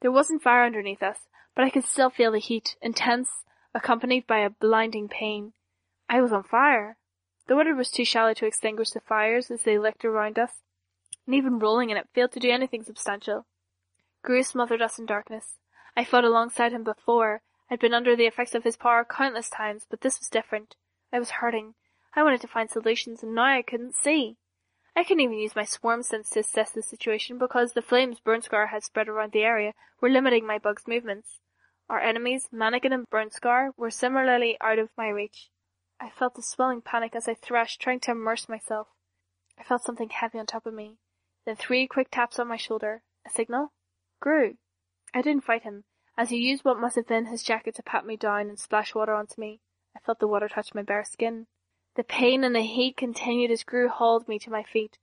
There 0.00 0.12
wasn't 0.12 0.42
fire 0.42 0.64
underneath 0.64 1.02
us, 1.02 1.18
but 1.54 1.64
I 1.64 1.70
could 1.70 1.84
still 1.84 2.10
feel 2.10 2.32
the 2.32 2.38
heat, 2.38 2.76
intense, 2.80 3.44
accompanied 3.74 4.26
by 4.26 4.38
a 4.38 4.50
blinding 4.50 5.08
pain. 5.08 5.52
I 6.08 6.20
was 6.20 6.32
on 6.32 6.42
fire. 6.42 6.96
The 7.46 7.56
water 7.56 7.74
was 7.74 7.90
too 7.90 8.04
shallow 8.04 8.34
to 8.34 8.46
extinguish 8.46 8.90
the 8.90 9.00
fires 9.00 9.50
as 9.50 9.62
they 9.62 9.78
licked 9.78 10.04
around 10.04 10.38
us, 10.38 10.62
and 11.26 11.34
even 11.34 11.58
rolling 11.58 11.90
in 11.90 11.96
it 11.96 12.08
failed 12.14 12.32
to 12.32 12.40
do 12.40 12.50
anything 12.50 12.84
substantial. 12.84 13.46
Grue 14.22 14.42
smothered 14.42 14.82
us 14.82 14.98
in 14.98 15.06
darkness. 15.06 15.58
I 15.96 16.04
fought 16.04 16.24
alongside 16.24 16.72
him 16.72 16.84
before, 16.84 17.42
I'd 17.70 17.80
been 17.80 17.94
under 17.94 18.14
the 18.14 18.26
effects 18.26 18.54
of 18.54 18.64
his 18.64 18.76
power 18.76 19.04
countless 19.04 19.48
times, 19.48 19.86
but 19.88 20.02
this 20.02 20.18
was 20.18 20.28
different. 20.28 20.76
I 21.12 21.18
was 21.18 21.30
hurting. 21.30 21.74
I 22.14 22.22
wanted 22.22 22.40
to 22.42 22.48
find 22.48 22.70
solutions 22.70 23.22
and 23.22 23.34
now 23.34 23.44
I 23.44 23.62
couldn't 23.62 23.94
see. 23.94 24.36
I 24.94 25.04
couldn't 25.04 25.22
even 25.22 25.38
use 25.38 25.56
my 25.56 25.64
swarm 25.64 26.02
sense 26.02 26.28
to 26.30 26.40
assess 26.40 26.70
the 26.70 26.82
situation 26.82 27.38
because 27.38 27.72
the 27.72 27.80
flames 27.80 28.20
Burnscar 28.20 28.68
had 28.68 28.84
spread 28.84 29.08
around 29.08 29.32
the 29.32 29.42
area 29.42 29.72
were 30.00 30.10
limiting 30.10 30.46
my 30.46 30.58
bug's 30.58 30.86
movements. 30.86 31.40
Our 31.88 32.00
enemies, 32.00 32.48
Mannequin 32.52 32.92
and 32.92 33.08
Burnscar, 33.10 33.72
were 33.76 33.90
similarly 33.90 34.56
out 34.60 34.78
of 34.78 34.90
my 34.96 35.08
reach. 35.08 35.50
I 36.00 36.10
felt 36.10 36.38
a 36.38 36.42
swelling 36.42 36.80
panic 36.80 37.14
as 37.14 37.28
I 37.28 37.34
thrashed, 37.34 37.80
trying 37.80 38.00
to 38.00 38.12
immerse 38.12 38.48
myself. 38.48 38.88
I 39.58 39.62
felt 39.62 39.84
something 39.84 40.10
heavy 40.10 40.38
on 40.38 40.46
top 40.46 40.66
of 40.66 40.74
me. 40.74 40.98
Then 41.44 41.56
three 41.56 41.86
quick 41.86 42.08
taps 42.10 42.38
on 42.38 42.48
my 42.48 42.56
shoulder. 42.56 43.02
A 43.26 43.30
signal? 43.30 43.72
Grue. 44.20 44.56
I 45.14 45.22
didn't 45.22 45.44
fight 45.44 45.62
him, 45.62 45.84
as 46.16 46.30
he 46.30 46.38
used 46.38 46.64
what 46.64 46.80
must 46.80 46.96
have 46.96 47.06
been 47.06 47.26
his 47.26 47.42
jacket 47.42 47.74
to 47.76 47.82
pat 47.82 48.06
me 48.06 48.16
down 48.16 48.48
and 48.48 48.58
splash 48.58 48.94
water 48.94 49.14
onto 49.14 49.40
me. 49.40 49.60
I 49.96 50.00
felt 50.00 50.18
the 50.18 50.26
water 50.26 50.48
touch 50.48 50.74
my 50.74 50.82
bare 50.82 51.04
skin. 51.04 51.46
The 51.94 52.04
pain 52.04 52.42
and 52.42 52.54
the 52.54 52.62
heat 52.62 52.96
continued 52.96 53.50
as 53.50 53.64
Grue 53.64 53.88
hauled 53.88 54.26
me 54.26 54.38
to 54.40 54.50
my 54.50 54.62
feet. 54.62 54.98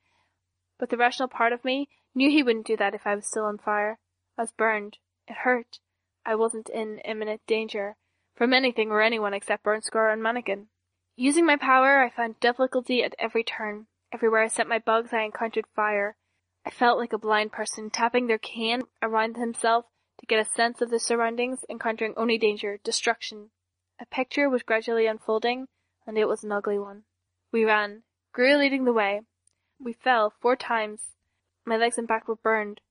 But 0.79 0.89
the 0.89 0.97
rational 0.97 1.29
part 1.29 1.53
of 1.53 1.63
me 1.63 1.89
knew 2.15 2.29
he 2.29 2.41
wouldn't 2.41 2.65
do 2.65 2.75
that 2.77 2.95
if 2.95 3.05
I 3.05 3.15
was 3.15 3.27
still 3.27 3.45
on 3.45 3.57
fire. 3.57 3.99
I 4.37 4.41
was 4.41 4.51
burned. 4.51 4.97
It 5.27 5.37
hurt. 5.37 5.79
I 6.29 6.35
wasn't 6.35 6.69
in 6.69 6.99
imminent 6.99 7.41
danger 7.47 7.95
from 8.35 8.53
anything 8.53 8.91
or 8.91 9.01
anyone 9.01 9.33
except 9.33 9.63
Burnscar 9.63 10.13
and 10.13 10.21
Mannequin. 10.21 10.67
Using 11.15 11.43
my 11.43 11.55
power, 11.55 12.03
I 12.03 12.11
found 12.11 12.39
difficulty 12.39 13.01
at 13.01 13.15
every 13.17 13.43
turn. 13.43 13.87
Everywhere 14.11 14.43
I 14.43 14.47
sent 14.47 14.69
my 14.69 14.77
bugs, 14.77 15.11
I 15.11 15.23
encountered 15.23 15.65
fire. 15.75 16.17
I 16.63 16.69
felt 16.69 16.99
like 16.99 17.13
a 17.13 17.17
blind 17.17 17.51
person 17.51 17.89
tapping 17.89 18.27
their 18.27 18.37
cane 18.37 18.83
around 19.01 19.37
himself 19.37 19.85
to 20.19 20.27
get 20.27 20.39
a 20.39 20.45
sense 20.45 20.81
of 20.81 20.91
the 20.91 20.99
surroundings, 20.99 21.65
encountering 21.67 22.13
only 22.15 22.37
danger, 22.37 22.77
destruction. 22.83 23.49
A 23.99 24.05
picture 24.05 24.51
was 24.51 24.61
gradually 24.61 25.07
unfolding, 25.07 25.67
and 26.05 26.15
it 26.15 26.27
was 26.27 26.43
an 26.43 26.51
ugly 26.51 26.77
one. 26.77 27.05
We 27.51 27.65
ran, 27.65 28.03
Grue 28.33 28.55
leading 28.55 28.83
the 28.83 28.93
way. 28.93 29.21
We 29.79 29.93
fell 29.93 30.31
four 30.39 30.55
times. 30.55 31.15
My 31.65 31.75
legs 31.75 31.97
and 31.97 32.07
back 32.07 32.27
were 32.27 32.35
burned. 32.35 32.81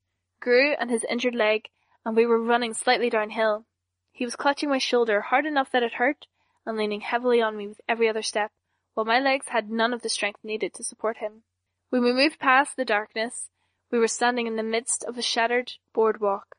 Grue 0.40 0.74
and 0.80 0.90
his 0.90 1.04
injured 1.04 1.36
leg, 1.36 1.68
and 2.08 2.16
we 2.16 2.24
were 2.24 2.42
running 2.42 2.72
slightly 2.72 3.10
downhill. 3.10 3.66
He 4.12 4.24
was 4.24 4.34
clutching 4.34 4.70
my 4.70 4.78
shoulder 4.78 5.20
hard 5.20 5.44
enough 5.44 5.70
that 5.72 5.82
it 5.82 5.92
hurt, 5.92 6.26
and 6.64 6.74
leaning 6.74 7.02
heavily 7.02 7.42
on 7.42 7.54
me 7.54 7.66
with 7.68 7.82
every 7.86 8.08
other 8.08 8.22
step, 8.22 8.50
while 8.94 9.04
my 9.04 9.20
legs 9.20 9.48
had 9.48 9.68
none 9.68 9.92
of 9.92 10.00
the 10.00 10.08
strength 10.08 10.40
needed 10.42 10.72
to 10.72 10.82
support 10.82 11.18
him. 11.18 11.42
When 11.90 12.02
we 12.02 12.14
moved 12.14 12.38
past 12.38 12.78
the 12.78 12.86
darkness, 12.86 13.50
we 13.90 13.98
were 13.98 14.08
standing 14.08 14.46
in 14.46 14.56
the 14.56 14.62
midst 14.62 15.04
of 15.04 15.18
a 15.18 15.22
shattered 15.22 15.72
boardwalk. 15.92 16.56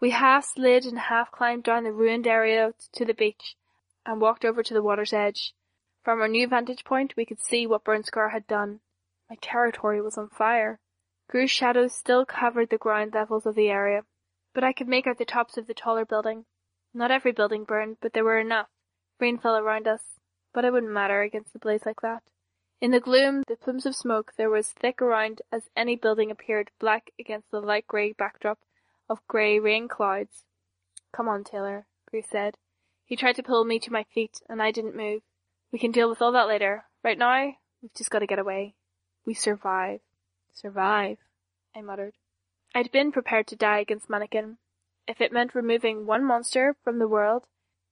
We 0.00 0.10
half 0.10 0.44
slid 0.44 0.84
and 0.84 0.98
half 0.98 1.32
climbed 1.32 1.62
down 1.64 1.84
the 1.84 1.92
ruined 1.92 2.26
area 2.26 2.74
to 2.92 3.04
the 3.06 3.14
beach, 3.14 3.56
and 4.04 4.20
walked 4.20 4.44
over 4.44 4.62
to 4.62 4.74
the 4.74 4.82
water's 4.82 5.14
edge. 5.14 5.54
From 6.04 6.20
our 6.20 6.28
new 6.28 6.46
vantage 6.46 6.84
point, 6.84 7.14
we 7.16 7.24
could 7.24 7.40
see 7.40 7.66
what 7.66 7.84
Burnscar 7.84 8.32
had 8.32 8.46
done. 8.46 8.80
My 9.30 9.36
territory 9.40 10.02
was 10.02 10.18
on 10.18 10.28
fire. 10.28 10.78
Grue's 11.26 11.50
shadows 11.50 11.94
still 11.94 12.26
covered 12.26 12.68
the 12.68 12.76
ground 12.76 13.14
levels 13.14 13.46
of 13.46 13.54
the 13.54 13.70
area, 13.70 14.02
but 14.54 14.64
I 14.64 14.72
could 14.72 14.88
make 14.88 15.06
out 15.06 15.18
the 15.18 15.24
tops 15.24 15.56
of 15.56 15.66
the 15.66 15.74
taller 15.74 16.04
building. 16.04 16.44
Not 16.92 17.10
every 17.10 17.32
building 17.32 17.64
burned, 17.64 17.98
but 18.00 18.12
there 18.12 18.24
were 18.24 18.38
enough. 18.38 18.68
Rain 19.20 19.38
fell 19.38 19.56
around 19.56 19.86
us, 19.86 20.02
but 20.52 20.64
it 20.64 20.72
wouldn't 20.72 20.92
matter 20.92 21.22
against 21.22 21.54
a 21.54 21.58
blaze 21.58 21.82
like 21.86 22.00
that. 22.02 22.22
In 22.80 22.90
the 22.92 23.00
gloom, 23.00 23.42
the 23.46 23.56
plumes 23.56 23.84
of 23.84 23.94
smoke 23.94 24.32
there 24.36 24.48
was 24.48 24.72
thick 24.72 25.02
around 25.02 25.42
as 25.52 25.68
any 25.76 25.96
building 25.96 26.30
appeared 26.30 26.70
black 26.80 27.10
against 27.18 27.50
the 27.50 27.60
light 27.60 27.86
grey 27.86 28.12
backdrop 28.12 28.58
of 29.08 29.26
grey 29.28 29.58
rain 29.58 29.86
clouds. 29.86 30.44
Come 31.12 31.28
on, 31.28 31.44
Taylor, 31.44 31.86
Grue 32.08 32.22
said. 32.22 32.56
He 33.04 33.16
tried 33.16 33.36
to 33.36 33.42
pull 33.42 33.64
me 33.64 33.78
to 33.80 33.92
my 33.92 34.04
feet, 34.04 34.40
and 34.48 34.62
I 34.62 34.70
didn't 34.70 34.96
move. 34.96 35.22
We 35.72 35.78
can 35.78 35.90
deal 35.90 36.08
with 36.08 36.22
all 36.22 36.32
that 36.32 36.48
later. 36.48 36.84
Right 37.04 37.18
now, 37.18 37.52
we've 37.82 37.94
just 37.94 38.10
got 38.10 38.20
to 38.20 38.26
get 38.26 38.38
away. 38.38 38.74
We 39.26 39.34
survive. 39.34 40.00
Survive, 40.52 41.18
I 41.76 41.82
muttered. 41.82 42.14
I'd 42.72 42.92
been 42.92 43.10
prepared 43.10 43.48
to 43.48 43.56
die 43.56 43.80
against 43.80 44.08
Mannequin. 44.08 44.58
If 45.08 45.20
it 45.20 45.32
meant 45.32 45.56
removing 45.56 46.06
one 46.06 46.24
monster 46.24 46.76
from 46.84 46.98
the 46.98 47.08
world, 47.08 47.46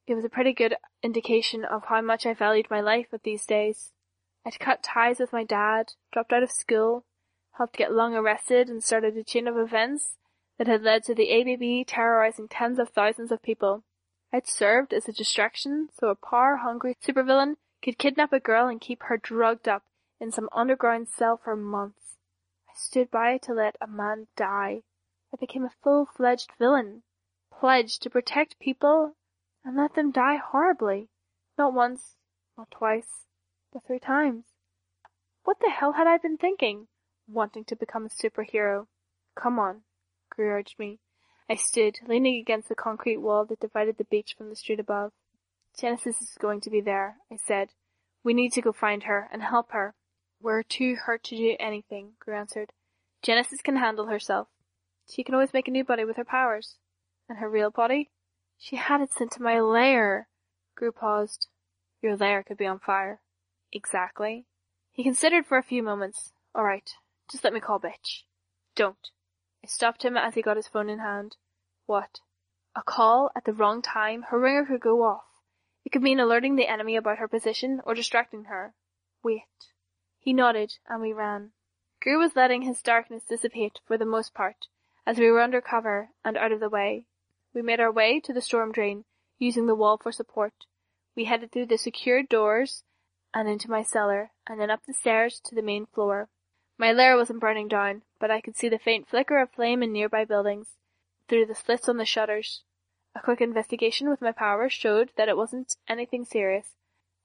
it 0.06 0.14
was 0.14 0.24
a 0.24 0.28
pretty 0.28 0.52
good 0.52 0.76
indication 1.02 1.64
of 1.64 1.86
how 1.86 2.00
much 2.00 2.24
I 2.24 2.32
valued 2.32 2.70
my 2.70 2.80
life 2.80 3.08
at 3.12 3.24
these 3.24 3.44
days. 3.44 3.92
I'd 4.46 4.60
cut 4.60 4.84
ties 4.84 5.18
with 5.18 5.32
my 5.32 5.42
dad, 5.42 5.94
dropped 6.12 6.32
out 6.32 6.44
of 6.44 6.50
school, 6.52 7.04
helped 7.56 7.76
get 7.76 7.92
Lung 7.92 8.14
arrested, 8.14 8.68
and 8.68 8.82
started 8.82 9.16
a 9.16 9.24
chain 9.24 9.48
of 9.48 9.58
events 9.58 10.16
that 10.58 10.68
had 10.68 10.82
led 10.82 11.02
to 11.04 11.14
the 11.14 11.28
ABB 11.28 11.86
terrorizing 11.86 12.46
tens 12.48 12.78
of 12.78 12.90
thousands 12.90 13.32
of 13.32 13.42
people. 13.42 13.82
I'd 14.32 14.46
served 14.46 14.92
as 14.92 15.08
a 15.08 15.12
distraction 15.12 15.88
so 15.98 16.08
a 16.08 16.14
power-hungry 16.14 16.96
supervillain 17.04 17.56
could 17.82 17.98
kidnap 17.98 18.32
a 18.32 18.40
girl 18.40 18.68
and 18.68 18.80
keep 18.80 19.02
her 19.04 19.16
drugged 19.16 19.66
up 19.66 19.82
in 20.20 20.30
some 20.30 20.48
underground 20.52 21.08
cell 21.08 21.40
for 21.42 21.56
months. 21.56 22.17
Stood 22.80 23.10
by 23.10 23.38
to 23.38 23.52
let 23.52 23.74
a 23.80 23.88
man 23.88 24.28
die. 24.36 24.82
I 25.32 25.36
became 25.36 25.64
a 25.64 25.74
full-fledged 25.82 26.52
villain, 26.60 27.02
pledged 27.50 28.02
to 28.02 28.10
protect 28.10 28.60
people 28.60 29.16
and 29.64 29.76
let 29.76 29.94
them 29.94 30.12
die 30.12 30.36
horribly. 30.36 31.08
Not 31.58 31.74
once, 31.74 32.14
not 32.56 32.70
twice, 32.70 33.26
but 33.72 33.84
three 33.84 33.98
times. 33.98 34.44
What 35.42 35.58
the 35.60 35.70
hell 35.70 35.94
had 35.94 36.06
I 36.06 36.18
been 36.18 36.36
thinking? 36.36 36.86
Wanting 37.26 37.64
to 37.64 37.74
become 37.74 38.06
a 38.06 38.08
superhero. 38.08 38.86
Come 39.34 39.58
on, 39.58 39.82
Grue 40.30 40.46
urged 40.46 40.78
me. 40.78 41.00
I 41.50 41.56
stood, 41.56 41.98
leaning 42.06 42.40
against 42.40 42.68
the 42.68 42.76
concrete 42.76 43.18
wall 43.18 43.44
that 43.46 43.58
divided 43.58 43.98
the 43.98 44.04
beach 44.04 44.36
from 44.38 44.50
the 44.50 44.56
street 44.56 44.78
above. 44.78 45.10
Genesis 45.76 46.22
is 46.22 46.38
going 46.38 46.60
to 46.60 46.70
be 46.70 46.80
there, 46.80 47.16
I 47.30 47.38
said. 47.44 47.70
We 48.22 48.34
need 48.34 48.52
to 48.52 48.62
go 48.62 48.70
find 48.70 49.02
her 49.02 49.28
and 49.32 49.42
help 49.42 49.72
her. 49.72 49.96
We're 50.40 50.62
too 50.62 50.94
hurt 50.94 51.24
to 51.24 51.36
do 51.36 51.56
anything, 51.58 52.12
Grue 52.20 52.36
answered. 52.36 52.72
Genesis 53.22 53.60
can 53.60 53.76
handle 53.76 54.06
herself. 54.06 54.48
She 55.10 55.24
can 55.24 55.34
always 55.34 55.52
make 55.52 55.68
a 55.68 55.70
new 55.70 55.84
body 55.84 56.04
with 56.04 56.16
her 56.16 56.24
powers. 56.24 56.76
And 57.28 57.38
her 57.38 57.48
real 57.48 57.70
body? 57.70 58.10
She 58.56 58.76
had 58.76 59.00
it 59.00 59.12
sent 59.12 59.32
to 59.32 59.42
my 59.42 59.60
lair. 59.60 60.28
Grue 60.74 60.92
paused. 60.92 61.48
Your 62.00 62.16
lair 62.16 62.42
could 62.42 62.56
be 62.56 62.66
on 62.66 62.78
fire. 62.78 63.20
Exactly. 63.72 64.46
He 64.92 65.02
considered 65.02 65.46
for 65.46 65.58
a 65.58 65.62
few 65.62 65.82
moments. 65.82 66.32
All 66.54 66.64
right, 66.64 66.90
just 67.30 67.44
let 67.44 67.52
me 67.52 67.60
call 67.60 67.80
bitch. 67.80 68.22
Don't. 68.74 69.10
I 69.62 69.66
stopped 69.66 70.04
him 70.04 70.16
as 70.16 70.34
he 70.34 70.42
got 70.42 70.56
his 70.56 70.68
phone 70.68 70.88
in 70.88 71.00
hand. 71.00 71.36
What? 71.86 72.20
A 72.76 72.82
call 72.82 73.30
at 73.36 73.44
the 73.44 73.52
wrong 73.52 73.82
time? 73.82 74.22
Her 74.22 74.38
ringer 74.38 74.64
could 74.64 74.80
go 74.80 75.02
off. 75.02 75.24
It 75.84 75.90
could 75.90 76.02
mean 76.02 76.20
alerting 76.20 76.56
the 76.56 76.68
enemy 76.68 76.96
about 76.96 77.18
her 77.18 77.28
position 77.28 77.80
or 77.84 77.94
distracting 77.94 78.44
her. 78.44 78.74
Wait. 79.22 79.42
He 80.28 80.34
nodded, 80.34 80.76
and 80.86 81.00
we 81.00 81.14
ran. 81.14 81.52
Grue 82.02 82.18
was 82.18 82.36
letting 82.36 82.60
his 82.60 82.82
darkness 82.82 83.24
dissipate 83.24 83.80
for 83.86 83.96
the 83.96 84.04
most 84.04 84.34
part, 84.34 84.66
as 85.06 85.18
we 85.18 85.30
were 85.30 85.40
under 85.40 85.62
cover 85.62 86.10
and 86.22 86.36
out 86.36 86.52
of 86.52 86.60
the 86.60 86.68
way. 86.68 87.06
We 87.54 87.62
made 87.62 87.80
our 87.80 87.90
way 87.90 88.20
to 88.20 88.34
the 88.34 88.42
storm 88.42 88.70
drain, 88.70 89.06
using 89.38 89.64
the 89.64 89.74
wall 89.74 89.96
for 89.96 90.12
support. 90.12 90.52
We 91.16 91.24
headed 91.24 91.50
through 91.50 91.64
the 91.68 91.78
secured 91.78 92.28
doors 92.28 92.84
and 93.32 93.48
into 93.48 93.70
my 93.70 93.82
cellar, 93.82 94.32
and 94.46 94.60
then 94.60 94.70
up 94.70 94.84
the 94.84 94.92
stairs 94.92 95.40
to 95.44 95.54
the 95.54 95.62
main 95.62 95.86
floor. 95.86 96.28
My 96.76 96.92
lair 96.92 97.16
wasn't 97.16 97.40
burning 97.40 97.68
down, 97.68 98.02
but 98.18 98.30
I 98.30 98.42
could 98.42 98.54
see 98.54 98.68
the 98.68 98.78
faint 98.78 99.08
flicker 99.08 99.38
of 99.38 99.52
flame 99.52 99.82
in 99.82 99.94
nearby 99.94 100.26
buildings, 100.26 100.76
through 101.26 101.46
the 101.46 101.54
slits 101.54 101.88
on 101.88 101.96
the 101.96 102.04
shutters. 102.04 102.64
A 103.14 103.22
quick 103.22 103.40
investigation 103.40 104.10
with 104.10 104.20
my 104.20 104.32
powers 104.32 104.74
showed 104.74 105.10
that 105.16 105.30
it 105.30 105.38
wasn't 105.38 105.78
anything 105.88 106.26
serious. 106.26 106.76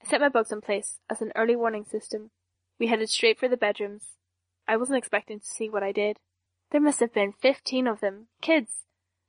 I 0.02 0.08
set 0.08 0.22
my 0.22 0.30
bugs 0.30 0.54
in 0.54 0.62
place 0.62 1.02
as 1.10 1.22
an 1.22 1.34
early 1.36 1.58
warning 1.58 1.84
system. 1.84 2.32
We 2.80 2.88
headed 2.88 3.10
straight 3.10 3.40
for 3.40 3.48
the 3.48 3.58
bedrooms. 3.58 4.18
I 4.68 4.78
wasn't 4.78 4.98
expecting 4.98 5.40
to 5.40 5.46
see 5.46 5.70
what 5.70 5.84
I 5.84 5.92
did. 5.92 6.18
There 6.72 6.82
must 6.82 7.00
have 7.00 7.14
been 7.14 7.34
fifteen 7.34 7.88
of 7.88 8.00
them, 8.00 8.28
kids, 8.42 8.84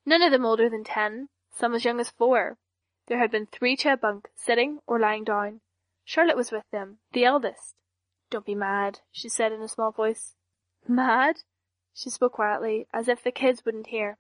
None 0.07 0.23
of 0.23 0.33
them 0.33 0.45
older 0.45 0.69
than 0.69 0.85
ten, 0.85 1.29
some 1.51 1.75
as 1.75 1.85
young 1.85 1.99
as 1.99 2.11
four. 2.11 2.59
There 3.07 3.19
had 3.19 3.31
been 3.31 3.47
three 3.47 3.77
to 3.77 3.93
a 3.95 3.97
bunk, 3.97 4.29
sitting 4.35 4.81
or 4.87 4.99
lying 4.99 5.25
down. 5.25 5.61
Charlotte 6.05 6.37
was 6.37 6.53
with 6.53 6.65
them, 6.71 6.99
the 7.13 7.25
eldest. 7.25 7.75
Don't 8.31 8.45
be 8.45 8.55
mad, 8.55 9.01
she 9.11 9.29
said 9.29 9.53
in 9.53 9.63
a 9.63 9.69
small 9.69 9.93
voice. 9.93 10.35
Mad? 10.87 11.37
She 11.95 12.11
spoke 12.11 12.33
quietly, 12.33 12.87
as 12.93 13.09
if 13.09 13.23
the 13.23 13.31
kids 13.31 13.65
wouldn't 13.65 13.87
hear. 13.87 14.19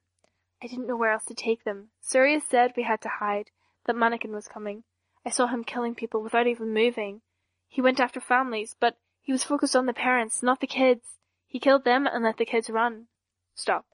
I 0.62 0.66
didn't 0.66 0.86
know 0.86 0.96
where 0.96 1.12
else 1.12 1.26
to 1.26 1.34
take 1.34 1.64
them. 1.64 1.88
Sirius 2.00 2.44
said 2.44 2.72
we 2.76 2.84
had 2.84 3.02
to 3.02 3.08
hide, 3.20 3.50
that 3.84 3.96
Mannequin 3.96 4.32
was 4.32 4.48
coming. 4.48 4.84
I 5.26 5.30
saw 5.30 5.48
him 5.48 5.64
killing 5.64 5.94
people 5.94 6.22
without 6.22 6.46
even 6.46 6.72
moving. 6.72 7.20
He 7.68 7.82
went 7.82 8.00
after 8.00 8.20
families, 8.20 8.74
but 8.78 8.96
he 9.24 9.32
was 9.32 9.42
focused 9.42 9.74
on 9.74 9.86
the 9.86 9.94
parents, 9.94 10.42
not 10.42 10.60
the 10.60 10.66
kids. 10.66 11.16
He 11.46 11.58
killed 11.58 11.84
them 11.84 12.06
and 12.06 12.22
let 12.22 12.36
the 12.36 12.44
kids 12.44 12.68
run. 12.68 13.06
Stop. 13.54 13.86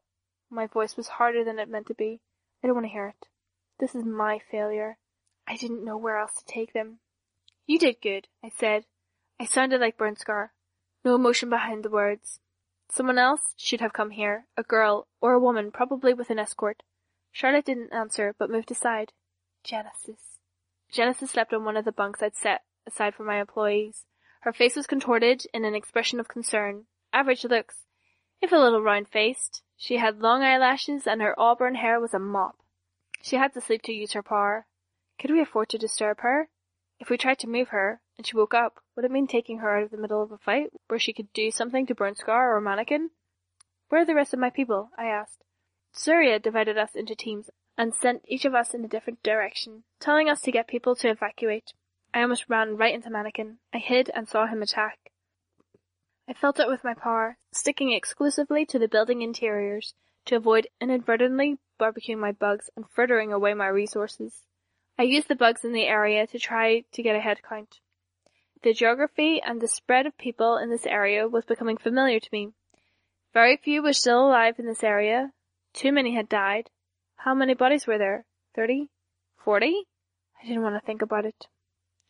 My 0.51 0.67
voice 0.67 0.97
was 0.97 1.07
harder 1.07 1.45
than 1.45 1.61
it 1.61 1.69
meant 1.69 1.87
to 1.87 1.95
be. 1.95 2.21
I 2.63 2.67
don't 2.67 2.75
want 2.75 2.87
to 2.87 2.93
hear 2.93 3.07
it. 3.07 3.29
This 3.79 3.95
is 3.95 4.05
my 4.05 4.41
failure. 4.51 4.99
I 5.47 5.57
didn't 5.57 5.85
know 5.85 5.97
where 5.97 6.19
else 6.19 6.35
to 6.39 6.45
take 6.45 6.73
them. 6.73 6.99
You 7.65 7.79
did 7.79 8.01
good, 8.03 8.27
I 8.43 8.49
said. 8.49 8.87
I 9.39 9.45
sounded 9.45 9.81
like 9.81 9.97
Burnscar. 9.97 10.49
No 11.05 11.15
emotion 11.15 11.49
behind 11.49 11.85
the 11.85 11.91
words. 11.91 12.41
Someone 12.91 13.19
else 13.19 13.55
should 13.57 13.81
have 13.81 13.93
come 13.93 14.11
here, 14.11 14.47
a 14.57 14.65
girl, 14.65 15.07
or 15.21 15.33
a 15.33 15.39
woman, 15.39 15.71
probably 15.71 16.13
with 16.13 16.31
an 16.31 16.41
escort. 16.41 16.83
Charlotte 17.31 17.67
didn't 17.67 17.93
answer, 17.93 18.35
but 18.37 18.51
moved 18.51 18.73
aside. 18.73 19.13
Genesis. 19.63 20.41
Genesis 20.91 21.31
slept 21.31 21.55
on 21.55 21.65
one 21.65 21.77
of 21.77 21.85
the 21.85 21.93
bunks 21.93 22.21
I'd 22.21 22.35
set 22.35 22.63
aside 22.85 23.15
for 23.15 23.23
my 23.23 23.41
employees. 23.41 24.07
Her 24.41 24.53
face 24.53 24.77
was 24.77 24.87
contorted 24.87 25.47
in 25.53 25.65
an 25.65 25.75
expression 25.75 26.19
of 26.21 26.29
concern. 26.29 26.87
Average 27.13 27.45
looks, 27.45 27.87
if 28.41 28.53
a 28.53 28.57
little 28.57 28.83
round-faced. 28.83 29.63
She 29.77 29.97
had 29.97 30.21
long 30.21 30.43
eyelashes 30.43 31.07
and 31.07 31.23
her 31.23 31.39
auburn 31.39 31.77
hair 31.77 31.99
was 32.01 32.15
a 32.15 32.19
mop. 32.19 32.57
She 33.23 33.37
had 33.37 33.55
to 33.55 33.61
sleep 33.61 33.83
to 33.83 33.93
use 33.93 34.13
her 34.13 34.23
power. 34.23 34.67
Could 35.19 35.31
we 35.31 35.41
afford 35.41 35.69
to 35.71 35.79
disturb 35.79 36.21
her? 36.21 36.49
If 36.99 37.09
we 37.09 37.17
tried 37.17 37.39
to 37.41 37.49
move 37.49 37.69
her, 37.69 38.01
and 38.19 38.27
she 38.27 38.37
woke 38.37 38.53
up, 38.53 38.83
would 38.95 39.07
it 39.07 39.11
mean 39.11 39.27
taking 39.27 39.59
her 39.59 39.77
out 39.77 39.85
of 39.85 39.91
the 39.91 39.97
middle 39.97 40.23
of 40.23 40.33
a 40.33 40.39
fight, 40.39 40.71
where 40.89 40.99
she 40.99 41.15
could 41.15 41.33
do 41.33 41.51
something 41.51 41.87
to 41.87 41.95
Burnscar 41.95 42.55
or 42.55 42.61
mannequin? 42.61 43.11
Where 43.89 44.03
are 44.03 44.05
the 44.05 44.15
rest 44.15 44.35
of 44.35 44.41
my 44.41 44.51
people? 44.51 44.91
I 44.99 45.07
asked. 45.07 45.43
Sierra 45.93 46.39
divided 46.39 46.77
us 46.77 46.95
into 46.95 47.15
teams 47.15 47.51
and 47.77 47.95
sent 47.95 48.23
each 48.27 48.45
of 48.45 48.55
us 48.55 48.75
in 48.75 48.85
a 48.85 48.89
different 48.89 49.23
direction, 49.23 49.85
telling 49.99 50.29
us 50.29 50.43
to 50.43 50.53
get 50.53 50.69
people 50.69 50.95
to 50.97 51.09
evacuate. 51.09 51.73
I 52.12 52.23
almost 52.23 52.49
ran 52.49 52.76
right 52.76 52.95
into 52.95 53.11
Mannequin. 53.11 53.59
I 53.73 53.79
hid 53.79 54.11
and 54.14 54.29
saw 54.29 54.47
him 54.47 54.62
attack. 54.62 54.99
I 56.29 56.33
felt 56.33 56.61
it 56.61 56.69
with 56.69 56.85
my 56.85 56.95
power, 56.95 57.38
sticking 57.52 57.93
exclusively 57.93 58.67
to 58.67 58.79
the 58.79 58.88
building 58.88 59.23
interiors 59.23 59.95
to 60.26 60.37
avoid 60.37 60.69
inadvertently 60.81 61.59
barbecuing 61.79 62.19
my 62.19 62.33
bugs 62.33 62.71
and 62.76 62.88
frittering 62.88 63.33
away 63.33 63.55
my 63.55 63.67
resources. 63.67 64.45
I 64.99 65.05
used 65.05 65.29
the 65.29 65.35
bugs 65.35 65.64
in 65.64 65.73
the 65.73 65.87
area 65.87 66.26
to 66.26 66.38
try 66.38 66.85
to 66.93 67.02
get 67.02 67.17
a 67.17 67.21
head 67.21 67.43
count. 67.43 67.81
The 68.62 68.75
geography 68.75 69.40
and 69.40 69.61
the 69.61 69.69
spread 69.69 70.07
of 70.07 70.19
people 70.19 70.59
in 70.59 70.69
this 70.69 70.87
area 70.87 71.26
was 71.26 71.47
becoming 71.47 71.79
familiar 71.79 72.21
to 72.21 72.29
me. 72.33 72.52
Very 73.33 73.57
few 73.57 73.83
were 73.83 73.93
still 73.93 74.26
alive 74.29 74.59
in 74.59 74.67
this 74.67 74.85
area. 74.85 75.33
Too 75.73 75.93
many 75.93 76.14
had 76.14 76.29
died. 76.29 76.69
How 77.17 77.35
many 77.35 77.55
bodies 77.55 77.87
were 77.87 77.99
there? 77.99 78.26
Thirty? 78.55 78.90
Forty? 79.38 79.85
I 80.43 80.47
didn't 80.47 80.62
want 80.62 80.75
to 80.75 80.87
think 80.87 81.00
about 81.00 81.25
it. 81.25 81.47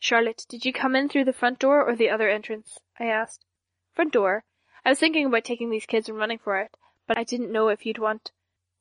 Charlotte, 0.03 0.47
did 0.49 0.65
you 0.65 0.73
come 0.73 0.95
in 0.95 1.09
through 1.09 1.25
the 1.25 1.31
front 1.31 1.59
door 1.59 1.87
or 1.87 1.95
the 1.95 2.09
other 2.09 2.27
entrance? 2.27 2.79
I 2.99 3.05
asked. 3.05 3.45
Front 3.93 4.11
door. 4.13 4.43
I 4.83 4.89
was 4.89 4.97
thinking 4.97 5.27
about 5.27 5.43
taking 5.43 5.69
these 5.69 5.85
kids 5.85 6.09
and 6.09 6.17
running 6.17 6.39
for 6.39 6.59
it, 6.59 6.75
but 7.07 7.19
I 7.19 7.23
didn't 7.23 7.51
know 7.51 7.67
if 7.67 7.85
you'd 7.85 7.99
want. 7.99 8.31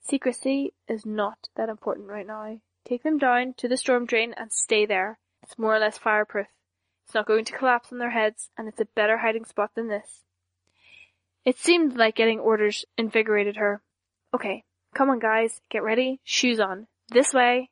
Secrecy 0.00 0.72
is 0.88 1.04
not 1.04 1.50
that 1.56 1.68
important 1.68 2.08
right 2.08 2.26
now. 2.26 2.58
Take 2.86 3.02
them 3.02 3.18
down 3.18 3.52
to 3.58 3.68
the 3.68 3.76
storm 3.76 4.06
drain 4.06 4.32
and 4.38 4.50
stay 4.50 4.86
there. 4.86 5.18
It's 5.42 5.58
more 5.58 5.76
or 5.76 5.78
less 5.78 5.98
fireproof. 5.98 6.46
It's 7.04 7.14
not 7.14 7.26
going 7.26 7.44
to 7.44 7.52
collapse 7.52 7.92
on 7.92 7.98
their 7.98 8.12
heads, 8.12 8.48
and 8.56 8.66
it's 8.66 8.80
a 8.80 8.86
better 8.86 9.18
hiding 9.18 9.44
spot 9.44 9.72
than 9.74 9.88
this. 9.88 10.24
It 11.44 11.58
seemed 11.58 11.98
like 11.98 12.14
getting 12.14 12.40
orders 12.40 12.86
invigorated 12.96 13.56
her. 13.56 13.82
Okay, 14.32 14.64
come 14.94 15.10
on 15.10 15.18
guys, 15.18 15.60
get 15.68 15.82
ready, 15.82 16.20
shoes 16.24 16.60
on. 16.60 16.86
This 17.10 17.34
way. 17.34 17.68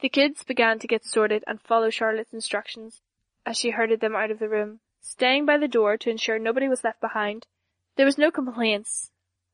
The 0.00 0.08
kids 0.08 0.44
began 0.44 0.78
to 0.78 0.86
get 0.86 1.04
sorted 1.04 1.44
and 1.46 1.60
follow 1.60 1.90
Charlotte's 1.90 2.32
instructions 2.32 3.02
as 3.44 3.58
she 3.58 3.70
herded 3.70 4.00
them 4.00 4.16
out 4.16 4.30
of 4.30 4.38
the 4.38 4.48
room, 4.48 4.80
staying 5.00 5.44
by 5.44 5.58
the 5.58 5.68
door 5.68 5.98
to 5.98 6.10
ensure 6.10 6.38
nobody 6.38 6.68
was 6.68 6.82
left 6.82 7.00
behind. 7.00 7.46
There 7.96 8.06
was 8.06 8.16
no 8.16 8.30
complaints, 8.30 9.10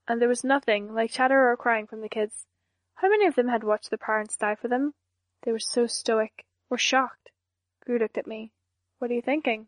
and 0.06 0.20
there 0.20 0.28
was 0.28 0.44
nothing 0.44 0.94
like 0.94 1.10
chatter 1.10 1.50
or 1.50 1.56
crying 1.56 1.88
from 1.88 2.00
the 2.00 2.08
kids. 2.08 2.46
How 2.94 3.08
many 3.08 3.26
of 3.26 3.34
them 3.34 3.48
had 3.48 3.64
watched 3.64 3.90
their 3.90 3.98
parents 3.98 4.36
die 4.36 4.54
for 4.54 4.68
them? 4.68 4.94
They 5.42 5.50
were 5.50 5.58
so 5.58 5.88
stoic, 5.88 6.44
or 6.70 6.78
shocked. 6.78 7.30
Grue 7.84 7.98
looked 7.98 8.18
at 8.18 8.28
me. 8.28 8.52
What 8.98 9.10
are 9.10 9.14
you 9.14 9.22
thinking? 9.22 9.66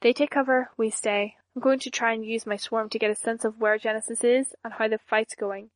They 0.00 0.12
take 0.12 0.30
cover, 0.30 0.70
we 0.76 0.90
stay. 0.90 1.36
I'm 1.56 1.62
going 1.62 1.80
to 1.80 1.90
try 1.90 2.12
and 2.12 2.24
use 2.24 2.46
my 2.46 2.56
swarm 2.56 2.88
to 2.90 2.98
get 3.00 3.10
a 3.10 3.16
sense 3.16 3.44
of 3.44 3.60
where 3.60 3.78
Genesis 3.78 4.22
is 4.22 4.54
and 4.62 4.74
how 4.74 4.86
the 4.86 4.98
fight's 4.98 5.34
going. 5.34 5.70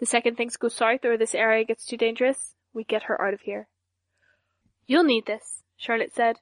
The 0.00 0.06
second 0.06 0.36
things 0.36 0.56
go 0.56 0.68
south 0.68 1.04
or 1.04 1.16
this 1.16 1.34
area 1.34 1.64
gets 1.64 1.86
too 1.86 1.96
dangerous, 1.96 2.54
we 2.74 2.82
get 2.82 3.04
her 3.04 3.20
out 3.20 3.34
of 3.34 3.42
here. 3.42 3.68
You'll 4.90 5.04
need 5.04 5.26
this, 5.26 5.62
Charlotte 5.76 6.12
said. 6.12 6.40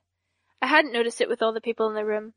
I 0.62 0.69
hadn't 0.69 0.95
noticed 0.95 1.21
it 1.21 1.28
with 1.28 1.43
all 1.43 1.52
the 1.52 1.61
people 1.61 1.87
in 1.90 1.95
the 1.95 2.07
room. 2.07 2.33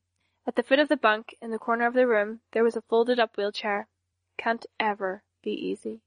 At 0.45 0.57
the 0.57 0.61
foot 0.61 0.77
of 0.77 0.89
the 0.89 0.97
bunk, 0.97 1.37
in 1.41 1.51
the 1.51 1.57
corner 1.57 1.87
of 1.87 1.93
the 1.93 2.05
room, 2.05 2.41
there 2.51 2.65
was 2.65 2.75
a 2.75 2.81
folded 2.81 3.17
up 3.17 3.37
wheelchair. 3.37 3.87
Can't 4.37 4.65
ever 4.77 5.23
be 5.41 5.51
easy. 5.51 6.01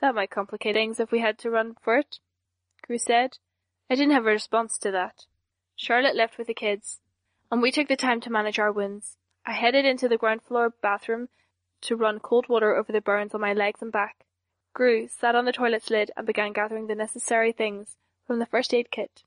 That 0.00 0.14
might 0.14 0.30
complicate 0.30 0.74
things 0.74 0.98
if 0.98 1.12
we 1.12 1.20
had 1.20 1.36
to 1.40 1.50
run 1.50 1.74
for 1.78 1.98
it, 1.98 2.20
Grue 2.86 2.96
said. 2.96 3.36
I 3.90 3.96
didn't 3.96 4.14
have 4.14 4.24
a 4.24 4.30
response 4.30 4.78
to 4.78 4.90
that. 4.92 5.26
Charlotte 5.76 6.16
left 6.16 6.38
with 6.38 6.46
the 6.46 6.54
kids, 6.54 7.00
and 7.52 7.60
we 7.60 7.70
took 7.70 7.88
the 7.88 7.96
time 7.96 8.22
to 8.22 8.32
manage 8.32 8.58
our 8.58 8.72
wounds. 8.72 9.18
I 9.44 9.52
headed 9.52 9.84
into 9.84 10.08
the 10.08 10.16
ground 10.16 10.40
floor 10.40 10.72
bathroom 10.80 11.28
to 11.82 11.96
run 11.96 12.18
cold 12.18 12.48
water 12.48 12.74
over 12.74 12.92
the 12.92 13.02
burns 13.02 13.34
on 13.34 13.42
my 13.42 13.52
legs 13.52 13.82
and 13.82 13.92
back. 13.92 14.24
Grue 14.72 15.06
sat 15.06 15.34
on 15.34 15.44
the 15.44 15.52
toilet 15.52 15.90
lid 15.90 16.12
and 16.16 16.26
began 16.26 16.54
gathering 16.54 16.86
the 16.86 16.94
necessary 16.94 17.52
things 17.52 17.98
from 18.26 18.38
the 18.38 18.46
first 18.46 18.72
aid 18.72 18.90
kit. 18.90 19.22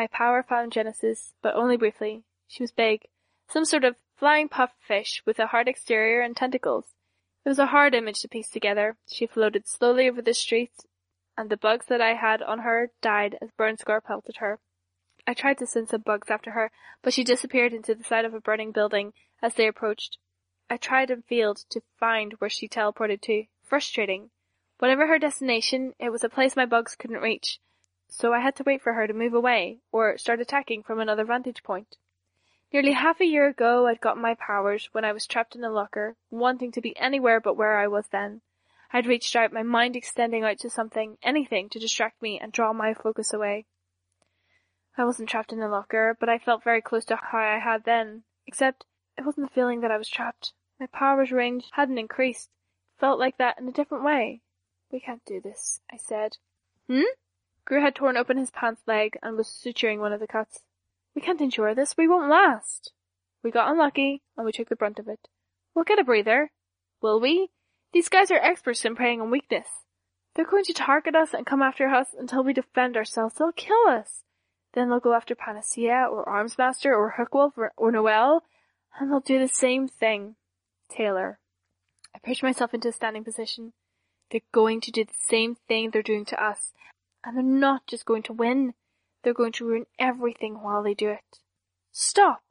My 0.00 0.06
power 0.06 0.42
found 0.42 0.72
Genesis, 0.72 1.34
but 1.42 1.54
only 1.54 1.76
briefly. 1.76 2.24
She 2.48 2.62
was 2.62 2.72
big, 2.72 3.06
some 3.46 3.66
sort 3.66 3.84
of 3.84 3.96
flying 4.16 4.48
puff 4.48 4.72
fish 4.80 5.22
with 5.26 5.38
a 5.38 5.48
hard 5.48 5.68
exterior 5.68 6.22
and 6.22 6.34
tentacles. 6.34 6.94
It 7.44 7.50
was 7.50 7.58
a 7.58 7.66
hard 7.66 7.94
image 7.94 8.22
to 8.22 8.28
piece 8.28 8.48
together. 8.48 8.96
She 9.06 9.26
floated 9.26 9.68
slowly 9.68 10.08
over 10.08 10.22
the 10.22 10.32
streets, 10.32 10.86
and 11.36 11.50
the 11.50 11.58
bugs 11.58 11.84
that 11.88 12.00
I 12.00 12.14
had 12.14 12.40
on 12.40 12.60
her 12.60 12.92
died 13.02 13.36
as 13.42 13.50
Burnscar 13.58 14.02
pelted 14.02 14.36
her. 14.36 14.58
I 15.26 15.34
tried 15.34 15.58
to 15.58 15.66
send 15.66 15.90
some 15.90 16.00
bugs 16.00 16.30
after 16.30 16.52
her, 16.52 16.70
but 17.02 17.12
she 17.12 17.22
disappeared 17.22 17.74
into 17.74 17.94
the 17.94 18.02
side 18.02 18.24
of 18.24 18.32
a 18.32 18.40
burning 18.40 18.72
building 18.72 19.12
as 19.42 19.52
they 19.52 19.66
approached. 19.66 20.16
I 20.70 20.78
tried 20.78 21.10
and 21.10 21.26
failed 21.26 21.58
to 21.68 21.82
find 21.98 22.32
where 22.38 22.48
she 22.48 22.68
teleported 22.68 23.20
to. 23.24 23.44
Frustrating. 23.64 24.30
Whatever 24.78 25.08
her 25.08 25.18
destination, 25.18 25.92
it 25.98 26.08
was 26.08 26.24
a 26.24 26.30
place 26.30 26.56
my 26.56 26.64
bugs 26.64 26.96
couldn't 26.96 27.20
reach, 27.20 27.60
so 28.10 28.32
I 28.32 28.40
had 28.40 28.56
to 28.56 28.64
wait 28.64 28.82
for 28.82 28.92
her 28.92 29.06
to 29.06 29.14
move 29.14 29.34
away, 29.34 29.78
or 29.92 30.18
start 30.18 30.40
attacking 30.40 30.82
from 30.82 31.00
another 31.00 31.24
vantage 31.24 31.62
point. 31.62 31.96
Nearly 32.72 32.92
half 32.92 33.20
a 33.20 33.24
year 33.24 33.48
ago 33.48 33.86
I'd 33.86 34.00
got 34.00 34.18
my 34.18 34.34
powers 34.34 34.88
when 34.92 35.04
I 35.04 35.12
was 35.12 35.26
trapped 35.26 35.56
in 35.56 35.64
a 35.64 35.70
locker, 35.70 36.16
wanting 36.30 36.72
to 36.72 36.80
be 36.80 36.96
anywhere 36.96 37.40
but 37.40 37.56
where 37.56 37.78
I 37.78 37.86
was 37.86 38.08
then. 38.08 38.42
I'd 38.92 39.06
reached 39.06 39.34
out, 39.36 39.52
my 39.52 39.62
mind 39.62 39.96
extending 39.96 40.44
out 40.44 40.58
to 40.58 40.70
something, 40.70 41.16
anything, 41.22 41.68
to 41.70 41.78
distract 41.78 42.20
me 42.20 42.38
and 42.40 42.52
draw 42.52 42.72
my 42.72 42.94
focus 42.94 43.32
away. 43.32 43.66
I 44.98 45.04
wasn't 45.04 45.28
trapped 45.28 45.52
in 45.52 45.62
a 45.62 45.68
locker, 45.68 46.16
but 46.18 46.28
I 46.28 46.38
felt 46.38 46.64
very 46.64 46.82
close 46.82 47.04
to 47.06 47.16
how 47.16 47.38
I 47.38 47.58
had 47.58 47.84
then, 47.84 48.24
except 48.46 48.86
it 49.16 49.24
wasn't 49.24 49.48
the 49.48 49.54
feeling 49.54 49.80
that 49.80 49.90
I 49.92 49.98
was 49.98 50.08
trapped. 50.08 50.52
My 50.78 50.86
powers 50.86 51.30
range 51.30 51.68
hadn't 51.72 51.98
increased. 51.98 52.50
Felt 52.98 53.18
like 53.18 53.38
that 53.38 53.58
in 53.58 53.68
a 53.68 53.72
different 53.72 54.04
way. 54.04 54.42
We 54.90 55.00
can't 55.00 55.24
do 55.24 55.40
this, 55.40 55.80
I 55.90 55.96
said. 55.96 56.36
Hmm? 56.88 57.02
Grue 57.64 57.80
had 57.80 57.94
torn 57.94 58.16
open 58.16 58.36
his 58.36 58.50
pants 58.50 58.82
leg 58.86 59.18
and 59.22 59.36
was 59.36 59.48
suturing 59.48 59.98
one 59.98 60.12
of 60.12 60.20
the 60.20 60.26
cuts. 60.26 60.64
We 61.14 61.22
can't 61.22 61.40
endure 61.40 61.74
this. 61.74 61.96
We 61.96 62.08
won't 62.08 62.30
last. 62.30 62.92
We 63.42 63.50
got 63.50 63.70
unlucky, 63.70 64.22
and 64.36 64.44
we 64.46 64.52
took 64.52 64.68
the 64.68 64.76
brunt 64.76 64.98
of 64.98 65.08
it. 65.08 65.28
We'll 65.74 65.84
get 65.84 65.98
a 65.98 66.04
breather. 66.04 66.50
Will 67.00 67.20
we? 67.20 67.50
These 67.92 68.08
guys 68.08 68.30
are 68.30 68.38
experts 68.38 68.84
in 68.84 68.96
preying 68.96 69.20
on 69.20 69.30
weakness. 69.30 69.66
They're 70.34 70.44
going 70.44 70.64
to 70.64 70.74
target 70.74 71.16
us 71.16 71.34
and 71.34 71.46
come 71.46 71.62
after 71.62 71.88
us 71.88 72.08
until 72.18 72.44
we 72.44 72.52
defend 72.52 72.96
ourselves. 72.96 73.34
They'll 73.36 73.52
kill 73.52 73.88
us. 73.88 74.22
Then 74.74 74.88
they'll 74.88 75.00
go 75.00 75.14
after 75.14 75.34
Panacea, 75.34 76.06
or 76.10 76.24
Armsmaster, 76.24 76.96
or 76.96 77.14
Hookwolf, 77.18 77.52
or, 77.56 77.72
or 77.76 77.90
Noelle, 77.90 78.44
and 78.98 79.10
they'll 79.10 79.20
do 79.20 79.38
the 79.38 79.48
same 79.48 79.88
thing. 79.88 80.36
Taylor. 80.88 81.38
I 82.14 82.18
pushed 82.18 82.42
myself 82.42 82.74
into 82.74 82.88
a 82.88 82.92
standing 82.92 83.24
position. 83.24 83.72
They're 84.30 84.40
going 84.52 84.80
to 84.82 84.92
do 84.92 85.04
the 85.04 85.12
same 85.28 85.56
thing 85.66 85.90
they're 85.90 86.02
doing 86.02 86.24
to 86.26 86.42
us. 86.42 86.72
And 87.24 87.36
they're 87.36 87.42
not 87.42 87.86
just 87.86 88.06
going 88.06 88.22
to 88.24 88.32
win. 88.32 88.74
They're 89.22 89.34
going 89.34 89.52
to 89.52 89.66
ruin 89.66 89.86
everything 89.98 90.62
while 90.62 90.82
they 90.82 90.94
do 90.94 91.10
it. 91.10 91.38
Stop! 91.92 92.42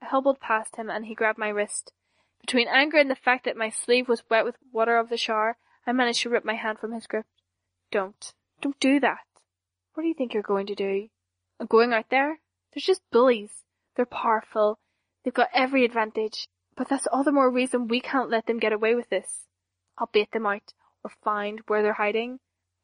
I 0.00 0.06
hobbled 0.06 0.40
past 0.40 0.76
him 0.76 0.88
and 0.88 1.06
he 1.06 1.14
grabbed 1.14 1.38
my 1.38 1.48
wrist. 1.48 1.92
Between 2.40 2.68
anger 2.68 2.98
and 2.98 3.10
the 3.10 3.16
fact 3.16 3.44
that 3.44 3.56
my 3.56 3.70
sleeve 3.70 4.08
was 4.08 4.22
wet 4.30 4.44
with 4.44 4.56
water 4.72 4.98
of 4.98 5.08
the 5.08 5.16
shower, 5.16 5.56
I 5.86 5.92
managed 5.92 6.22
to 6.22 6.30
rip 6.30 6.44
my 6.44 6.54
hand 6.54 6.78
from 6.78 6.92
his 6.92 7.06
grip. 7.06 7.26
Don't. 7.90 8.32
Don't 8.60 8.78
do 8.80 9.00
that. 9.00 9.26
What 9.94 10.02
do 10.02 10.08
you 10.08 10.14
think 10.14 10.32
you're 10.32 10.42
going 10.42 10.66
to 10.66 10.74
do? 10.74 11.08
I'm 11.58 11.66
going 11.66 11.92
out 11.92 12.10
there? 12.10 12.40
They're 12.72 12.80
just 12.80 13.02
bullies. 13.10 13.64
They're 13.96 14.06
powerful. 14.06 14.78
They've 15.24 15.34
got 15.34 15.48
every 15.52 15.84
advantage. 15.84 16.48
But 16.76 16.88
that's 16.88 17.06
all 17.06 17.24
the 17.24 17.32
more 17.32 17.50
reason 17.50 17.88
we 17.88 18.00
can't 18.00 18.30
let 18.30 18.46
them 18.46 18.58
get 18.58 18.72
away 18.72 18.94
with 18.94 19.08
this. 19.08 19.46
I'll 19.98 20.10
bait 20.12 20.30
them 20.32 20.46
out, 20.46 20.74
or 21.02 21.10
find 21.24 21.62
where 21.66 21.82
they're 21.82 21.94
hiding. 21.94 22.38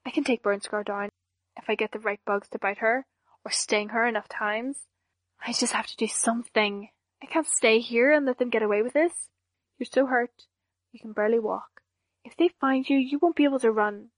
I 0.06 0.10
can 0.10 0.24
take 0.24 0.42
Burnscar 0.42 0.84
down, 0.84 1.10
if 1.56 1.64
I 1.68 1.74
get 1.74 1.92
the 1.92 1.98
right 1.98 2.20
bugs 2.26 2.48
to 2.50 2.58
bite 2.58 2.78
her, 2.78 3.06
or 3.44 3.50
sting 3.50 3.90
her 3.90 4.06
enough 4.06 4.28
times. 4.28 4.86
I 5.44 5.52
just 5.52 5.72
have 5.72 5.86
to 5.88 5.96
do 5.96 6.06
something. 6.06 6.88
I 7.22 7.26
can't 7.26 7.46
stay 7.46 7.80
here 7.80 8.12
and 8.12 8.26
let 8.26 8.38
them 8.38 8.50
get 8.50 8.62
away 8.62 8.82
with 8.82 8.92
this. 8.92 9.28
You're 9.78 9.86
so 9.90 10.06
hurt. 10.06 10.46
You 10.92 11.00
can 11.00 11.12
barely 11.12 11.38
walk. 11.38 11.82
If 12.24 12.36
they 12.36 12.48
find 12.60 12.88
you, 12.88 12.96
you 12.98 13.18
won't 13.18 13.36
be 13.36 13.44
able 13.44 13.58
to 13.60 13.72
run. 13.72 14.08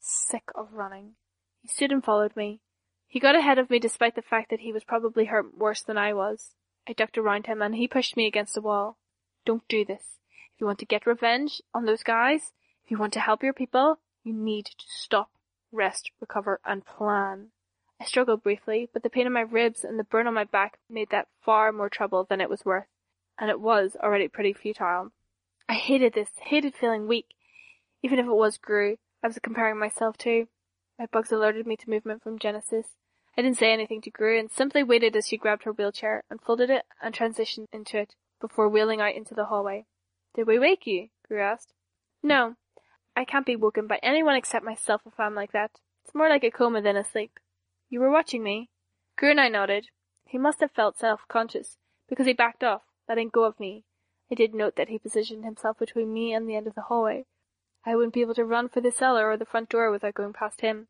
Sick 0.00 0.44
of 0.54 0.72
running. 0.72 1.14
He 1.62 1.68
stood 1.68 1.92
and 1.92 2.04
followed 2.04 2.36
me. 2.36 2.60
He 3.06 3.20
got 3.20 3.36
ahead 3.36 3.58
of 3.58 3.70
me 3.70 3.78
despite 3.78 4.16
the 4.16 4.22
fact 4.22 4.50
that 4.50 4.60
he 4.60 4.72
was 4.72 4.84
probably 4.84 5.26
hurt 5.26 5.56
worse 5.56 5.82
than 5.82 5.96
I 5.96 6.12
was. 6.12 6.50
I 6.86 6.92
ducked 6.92 7.16
around 7.16 7.46
him 7.46 7.62
and 7.62 7.74
he 7.74 7.88
pushed 7.88 8.16
me 8.16 8.26
against 8.26 8.54
the 8.54 8.60
wall. 8.60 8.98
Don't 9.46 9.66
do 9.68 9.84
this. 9.84 10.18
If 10.54 10.60
you 10.60 10.66
want 10.66 10.78
to 10.80 10.86
get 10.86 11.06
revenge 11.06 11.62
on 11.72 11.86
those 11.86 12.02
guys, 12.02 12.52
if 12.84 12.90
you 12.90 12.98
want 12.98 13.12
to 13.14 13.20
help 13.20 13.42
your 13.42 13.52
people, 13.52 13.98
you 14.22 14.32
need 14.32 14.66
to 14.66 14.84
stop, 14.86 15.30
rest, 15.74 16.10
recover, 16.20 16.60
and 16.64 16.84
plan. 16.86 17.50
I 18.00 18.04
struggled 18.04 18.42
briefly, 18.42 18.88
but 18.92 19.02
the 19.02 19.10
pain 19.10 19.26
in 19.26 19.32
my 19.32 19.40
ribs 19.40 19.84
and 19.84 19.98
the 19.98 20.04
burn 20.04 20.26
on 20.26 20.34
my 20.34 20.44
back 20.44 20.78
made 20.88 21.10
that 21.10 21.28
far 21.44 21.72
more 21.72 21.88
trouble 21.88 22.24
than 22.24 22.40
it 22.40 22.50
was 22.50 22.64
worth, 22.64 22.86
and 23.38 23.50
it 23.50 23.60
was 23.60 23.96
already 24.02 24.28
pretty 24.28 24.52
futile. 24.52 25.12
I 25.68 25.74
hated 25.74 26.12
this, 26.12 26.30
hated 26.40 26.74
feeling 26.74 27.06
weak, 27.06 27.34
even 28.02 28.18
if 28.18 28.26
it 28.26 28.32
was 28.32 28.58
Grue 28.58 28.98
I 29.22 29.26
was 29.26 29.38
comparing 29.38 29.78
myself 29.78 30.18
to. 30.18 30.48
My 30.98 31.06
bugs 31.06 31.32
alerted 31.32 31.66
me 31.66 31.76
to 31.78 31.88
movement 31.88 32.22
from 32.22 32.38
Genesis. 32.38 32.88
I 33.38 33.42
didn't 33.42 33.56
say 33.56 33.72
anything 33.72 34.02
to 34.02 34.10
Grue 34.10 34.38
and 34.38 34.50
simply 34.50 34.82
waited 34.82 35.16
as 35.16 35.26
she 35.26 35.38
grabbed 35.38 35.64
her 35.64 35.72
wheelchair, 35.72 36.22
unfolded 36.28 36.68
it, 36.68 36.84
and 37.02 37.14
transitioned 37.14 37.66
into 37.72 37.98
it 37.98 38.14
before 38.38 38.68
wheeling 38.68 39.00
out 39.00 39.14
into 39.14 39.34
the 39.34 39.46
hallway. 39.46 39.86
Did 40.34 40.46
we 40.46 40.58
wake 40.58 40.86
you? 40.86 41.08
Grue 41.26 41.40
asked. 41.40 41.72
No. 42.22 42.56
I 43.16 43.24
can't 43.24 43.46
be 43.46 43.56
woken 43.56 43.86
by 43.86 44.00
anyone 44.02 44.34
except 44.36 44.64
myself 44.64 45.02
if 45.06 45.18
I'm 45.18 45.34
like 45.34 45.52
that. 45.52 45.70
It's 46.04 46.14
more 46.14 46.28
like 46.28 46.44
a 46.44 46.50
coma 46.50 46.82
than 46.82 46.96
a 46.96 47.04
sleep. 47.04 47.38
You 47.88 48.00
were 48.00 48.10
watching 48.10 48.42
me? 48.42 48.70
Grue 49.16 49.34
nodded. 49.34 49.88
He 50.26 50.38
must 50.38 50.60
have 50.60 50.72
felt 50.72 50.98
self-conscious, 50.98 51.78
because 52.08 52.26
he 52.26 52.32
backed 52.32 52.64
off, 52.64 52.82
letting 53.08 53.28
go 53.28 53.44
of 53.44 53.60
me. 53.60 53.84
I 54.30 54.34
did 54.34 54.54
note 54.54 54.76
that 54.76 54.88
he 54.88 54.98
positioned 54.98 55.44
himself 55.44 55.78
between 55.78 56.12
me 56.12 56.32
and 56.32 56.48
the 56.48 56.56
end 56.56 56.66
of 56.66 56.74
the 56.74 56.82
hallway. 56.82 57.26
I 57.86 57.94
wouldn't 57.94 58.14
be 58.14 58.22
able 58.22 58.34
to 58.34 58.44
run 58.44 58.68
for 58.68 58.80
the 58.80 58.90
cellar 58.90 59.30
or 59.30 59.36
the 59.36 59.44
front 59.44 59.68
door 59.68 59.90
without 59.90 60.14
going 60.14 60.32
past 60.32 60.62
him. 60.62 60.88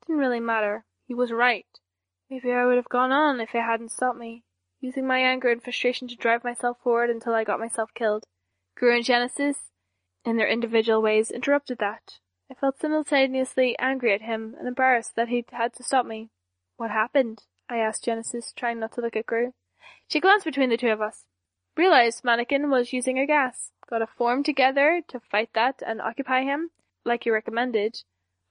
It 0.00 0.06
didn't 0.06 0.20
really 0.20 0.40
matter. 0.40 0.84
He 1.06 1.14
was 1.14 1.30
right. 1.30 1.66
Maybe 2.30 2.50
I 2.50 2.64
would 2.64 2.76
have 2.76 2.88
gone 2.88 3.12
on 3.12 3.40
if 3.40 3.50
he 3.50 3.58
hadn't 3.58 3.92
stopped 3.92 4.18
me, 4.18 4.42
using 4.80 5.06
my 5.06 5.18
anger 5.18 5.50
and 5.50 5.62
frustration 5.62 6.08
to 6.08 6.16
drive 6.16 6.42
myself 6.42 6.78
forward 6.82 7.10
until 7.10 7.34
I 7.34 7.44
got 7.44 7.60
myself 7.60 7.90
killed. 7.94 8.24
And 8.80 9.04
Genesis, 9.04 9.70
in 10.24 10.36
their 10.36 10.48
individual 10.48 11.02
ways, 11.02 11.30
interrupted 11.30 11.78
that. 11.78 12.18
I 12.50 12.54
felt 12.54 12.78
simultaneously 12.78 13.78
angry 13.78 14.12
at 14.12 14.22
him 14.22 14.54
and 14.58 14.68
embarrassed 14.68 15.16
that 15.16 15.28
he'd 15.28 15.46
had 15.52 15.72
to 15.74 15.82
stop 15.82 16.04
me. 16.04 16.30
What 16.76 16.90
happened? 16.90 17.44
I 17.68 17.78
asked 17.78 18.04
Genesis, 18.04 18.52
trying 18.52 18.78
not 18.80 18.92
to 18.92 19.00
look 19.00 19.16
at 19.16 19.26
Grue. 19.26 19.54
She 20.08 20.20
glanced 20.20 20.44
between 20.44 20.68
the 20.68 20.76
two 20.76 20.90
of 20.90 21.00
us. 21.00 21.24
Realized 21.76 22.24
Mannequin 22.24 22.70
was 22.70 22.92
using 22.92 23.18
a 23.18 23.26
gas. 23.26 23.72
Got 23.88 24.02
a 24.02 24.06
form 24.06 24.42
together 24.42 25.00
to 25.08 25.20
fight 25.20 25.50
that 25.54 25.82
and 25.86 26.00
occupy 26.00 26.42
him, 26.42 26.70
like 27.04 27.24
you 27.24 27.32
recommended. 27.32 28.02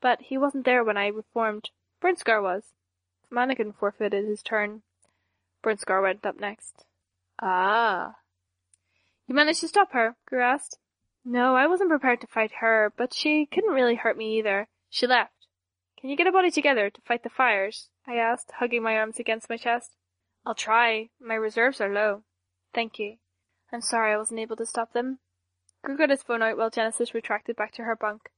But 0.01 0.21
he 0.23 0.38
wasn't 0.38 0.65
there 0.65 0.84
when 0.84 0.97
I 0.97 1.07
reformed. 1.07 1.69
Burnscar 2.01 2.41
was. 2.41 2.73
Mannequin 3.29 3.73
forfeited 3.73 4.25
his 4.25 4.41
turn. 4.41 4.81
Burnscar 5.63 6.01
went 6.01 6.25
up 6.25 6.39
next. 6.39 6.86
Ah. 7.39 8.15
You 9.27 9.36
managed 9.36 9.62
to 9.62 9.67
stop 9.67 9.91
her? 9.91 10.15
Grue 10.25 10.41
asked. 10.41 10.79
No, 11.23 11.55
I 11.55 11.67
wasn't 11.67 11.89
prepared 11.89 12.21
to 12.21 12.27
fight 12.27 12.51
her, 12.60 12.91
but 12.97 13.13
she 13.13 13.45
couldn't 13.45 13.73
really 13.73 13.95
hurt 13.95 14.17
me 14.17 14.38
either. 14.39 14.67
She 14.89 15.05
left. 15.05 15.47
Can 15.99 16.10
you 16.10 16.17
get 16.17 16.27
a 16.27 16.31
body 16.31 16.49
together 16.49 16.89
to 16.89 17.01
fight 17.01 17.23
the 17.23 17.29
fires? 17.29 17.89
I 18.07 18.15
asked, 18.15 18.51
hugging 18.57 18.81
my 18.81 18.97
arms 18.97 19.19
against 19.19 19.49
my 19.49 19.57
chest. 19.57 19.95
I'll 20.45 20.55
try. 20.55 21.10
My 21.19 21.36
reserves 21.36 21.79
are 21.79 21.93
low. 21.93 22.23
Thank 22.73 22.97
you. 22.97 23.17
I'm 23.71 23.81
sorry 23.81 24.13
I 24.13 24.17
wasn't 24.17 24.39
able 24.39 24.55
to 24.55 24.65
stop 24.65 24.93
them. 24.93 25.19
Grue 25.84 25.97
got 25.97 26.10
his 26.10 26.23
phone 26.23 26.41
out 26.41 26.57
while 26.57 26.69
Genesis 26.69 27.13
retracted 27.13 27.55
back 27.55 27.73
to 27.73 27.84
her 27.84 27.95
bunk. 27.95 28.29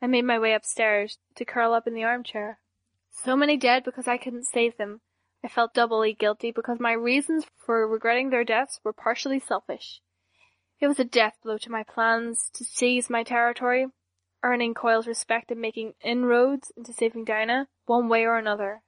I 0.00 0.08
made 0.08 0.24
my 0.24 0.38
way 0.38 0.52
upstairs 0.52 1.18
to 1.36 1.44
curl 1.44 1.72
up 1.72 1.86
in 1.86 1.94
the 1.94 2.04
armchair. 2.04 2.58
So 3.10 3.36
many 3.36 3.56
dead 3.56 3.84
because 3.84 4.08
I 4.08 4.18
couldn't 4.18 4.46
save 4.46 4.76
them. 4.76 5.00
I 5.44 5.48
felt 5.48 5.74
doubly 5.74 6.12
guilty 6.12 6.50
because 6.50 6.80
my 6.80 6.92
reasons 6.92 7.46
for 7.64 7.86
regretting 7.86 8.30
their 8.30 8.44
deaths 8.44 8.80
were 8.82 8.92
partially 8.92 9.38
selfish. 9.38 10.00
It 10.82 10.88
was 10.88 10.98
a 10.98 11.04
death 11.04 11.38
blow 11.44 11.58
to 11.58 11.70
my 11.70 11.84
plans 11.84 12.50
to 12.54 12.64
seize 12.64 13.08
my 13.08 13.22
territory, 13.22 13.86
earning 14.42 14.74
Coil's 14.74 15.06
respect 15.06 15.52
and 15.52 15.60
making 15.60 15.94
inroads 16.02 16.72
into 16.76 16.92
saving 16.92 17.24
Dinah, 17.24 17.68
one 17.86 18.08
way 18.08 18.24
or 18.24 18.36
another. 18.36 18.82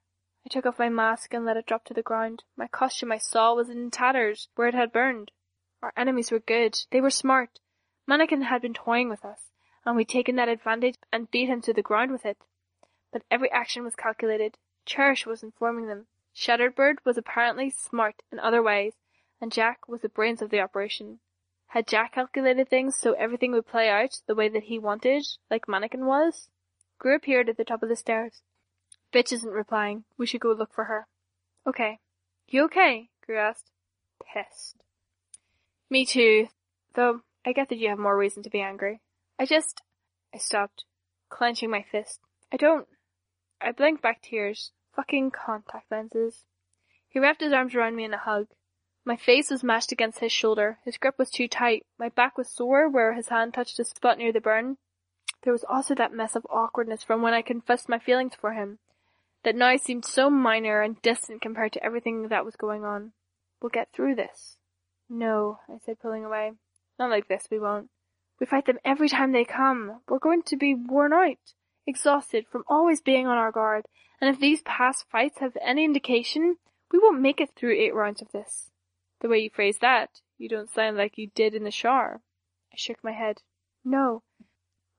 I 0.45 0.49
took 0.49 0.67
off 0.67 0.81
my 0.81 0.89
mask 0.89 1.33
and 1.33 1.45
let 1.45 1.57
it 1.57 1.67
drop 1.67 1.85
to 1.85 1.95
the 1.95 2.03
ground. 2.03 2.43
My 2.57 2.67
costume 2.67 3.13
I 3.13 3.19
saw 3.19 3.55
was 3.55 3.71
in 3.71 3.93
tatters 3.93 4.49
where 4.57 4.67
it 4.67 4.75
had 4.75 4.91
burned. 4.91 5.31
Our 5.83 5.93
enemies 5.97 6.33
were 6.33 6.41
good. 6.41 6.77
They 6.91 7.01
were 7.01 7.11
smart. 7.11 7.61
Mannequin 8.09 8.43
had 8.43 8.61
been 8.61 8.75
toying 8.75 9.09
with 9.09 9.25
us, 9.25 9.53
and 9.87 9.95
we'd 9.95 10.09
taken 10.09 10.35
that 10.35 10.49
advantage 10.49 10.97
and 11.13 11.31
beat 11.31 11.49
him 11.49 11.61
to 11.61 11.73
the 11.73 11.81
ground 11.81 12.11
with 12.11 12.27
it. 12.27 12.39
But 13.13 13.23
every 13.31 13.53
action 13.53 13.85
was 13.85 13.95
calculated. 13.95 14.59
Cherish 14.85 15.27
was 15.27 15.45
informing 15.45 15.87
them. 15.87 16.09
Shatterbird 16.35 16.97
was 17.05 17.17
apparently 17.17 17.71
smart 17.71 18.25
in 18.33 18.41
other 18.41 18.65
ways, 18.65 18.95
and 19.41 19.53
Jack 19.53 19.87
was 19.87 20.01
the 20.01 20.09
brains 20.09 20.43
of 20.43 20.51
the 20.51 20.59
operation. 20.59 21.21
Had 21.75 21.89
Jack 21.89 22.13
calculated 22.13 22.69
things 22.69 22.95
so 22.95 23.15
everything 23.15 23.51
would 23.51 23.67
play 23.67 23.89
out 23.89 24.21
the 24.29 24.37
way 24.37 24.49
that 24.49 24.63
he 24.63 24.79
wanted, 24.79 25.27
like 25.51 25.67
Mannequin 25.67 26.07
was? 26.07 26.49
Grue 27.01 27.17
appeared 27.17 27.49
at 27.49 27.57
the 27.57 27.65
top 27.65 27.83
of 27.83 27.89
the 27.89 27.97
stairs. 27.97 28.43
Bitch 29.13 29.33
isn't 29.33 29.51
replying. 29.51 30.05
We 30.17 30.25
should 30.25 30.41
go 30.41 30.53
look 30.53 30.73
for 30.73 30.85
her. 30.85 31.09
Okay. 31.67 31.99
You 32.47 32.67
okay? 32.67 33.09
Grue 33.27 33.39
asked. 33.39 33.73
Pissed. 34.25 34.85
Me 35.91 36.07
too. 36.07 36.47
Though, 36.95 37.23
I 37.45 37.51
get 37.51 37.71
that 37.71 37.79
you 37.79 37.89
have 37.89 37.99
more 37.99 38.17
reason 38.17 38.45
to 38.45 38.51
be 38.51 38.61
angry. 38.61 39.01
I 39.37 39.45
just... 39.45 39.83
I 40.33 40.39
stopped, 40.39 40.85
clenching 41.29 41.71
my 41.71 41.83
fist. 41.91 42.21
I 42.53 42.57
don't... 42.57 42.87
I 43.61 43.73
blinked 43.73 44.01
back 44.01 44.23
tears. 44.23 44.71
Fucking 44.95 45.33
contact 45.33 45.91
lenses. 45.91 46.45
He 47.09 47.19
wrapped 47.19 47.41
his 47.41 47.53
arms 47.53 47.75
around 47.75 47.97
me 47.97 48.05
in 48.05 48.15
a 48.15 48.19
hug. 48.19 48.47
My 49.07 49.17
face 49.17 49.51
was 49.51 49.63
mashed 49.63 49.93
against 49.93 50.21
his 50.21 50.33
shoulder. 50.33 50.79
His 50.83 50.97
grip 50.97 51.19
was 51.19 51.31
too 51.31 51.47
tight. 51.47 51.85
My 51.99 52.09
back 52.09 52.39
was 52.39 52.49
sore 52.49 52.89
where 52.89 53.13
his 53.13 53.29
hand 53.29 53.53
touched 53.53 53.79
a 53.79 53.85
spot 53.85 54.17
near 54.17 54.33
the 54.33 54.41
burn. 54.41 54.79
There 55.43 55.53
was 55.53 55.65
also 55.65 55.95
that 55.97 56.15
mess 56.15 56.35
of 56.35 56.47
awkwardness 56.49 57.03
from 57.03 57.21
when 57.21 57.35
I 57.35 57.43
confessed 57.43 57.87
my 57.87 57.99
feelings 57.99 58.35
for 58.35 58.55
him, 58.55 58.79
that 59.43 59.55
now 59.55 59.77
seemed 59.77 60.07
so 60.07 60.31
minor 60.31 60.81
and 60.81 61.03
distant 61.03 61.43
compared 61.43 61.75
to 61.75 61.85
everything 61.85 62.29
that 62.29 62.47
was 62.47 62.57
going 62.57 62.83
on. 62.83 63.13
We'll 63.61 63.69
get 63.69 63.93
through 63.93 64.15
this. 64.15 64.57
No, 65.11 65.59
I 65.69 65.79
said, 65.85 66.01
pulling 66.01 66.25
away. 66.25 66.53
Not 66.99 67.11
like 67.11 67.29
this, 67.29 67.47
we 67.51 67.59
won't. 67.59 67.91
We 68.41 68.47
fight 68.47 68.65
them 68.65 68.79
every 68.87 69.11
time 69.11 69.33
they 69.33 69.45
come. 69.45 70.01
We're 70.09 70.19
going 70.19 70.43
to 70.45 70.57
be 70.57 70.75
worn 70.75 71.13
out, 71.13 71.37
exhausted 71.87 72.47
from 72.51 72.65
always 72.69 73.03
being 73.03 73.27
on 73.27 73.37
our 73.37 73.53
guard, 73.53 73.85
and 74.19 74.35
if 74.35 74.41
these 74.41 74.63
past 74.63 75.05
fights 75.11 75.41
have 75.41 75.59
any 75.61 75.85
indication, 75.85 76.57
we 76.91 76.99
won't 76.99 77.21
make 77.21 77.41
it 77.41 77.51
through 77.55 77.79
eight 77.79 77.95
rounds 77.95 78.23
of 78.23 78.33
this. 78.33 78.71
The 79.21 79.29
way 79.29 79.39
you 79.39 79.51
phrase 79.51 79.79
that, 79.81 80.21
you 80.39 80.49
don't 80.49 80.71
sound 80.71 80.97
like 80.97 81.17
you 81.17 81.31
did 81.35 81.55
in 81.55 81.65
the 81.65 81.71
shower. 81.71 82.21
I 82.73 82.77
shook 82.77 83.03
my 83.03 83.13
head. 83.13 83.43
No, 83.85 84.23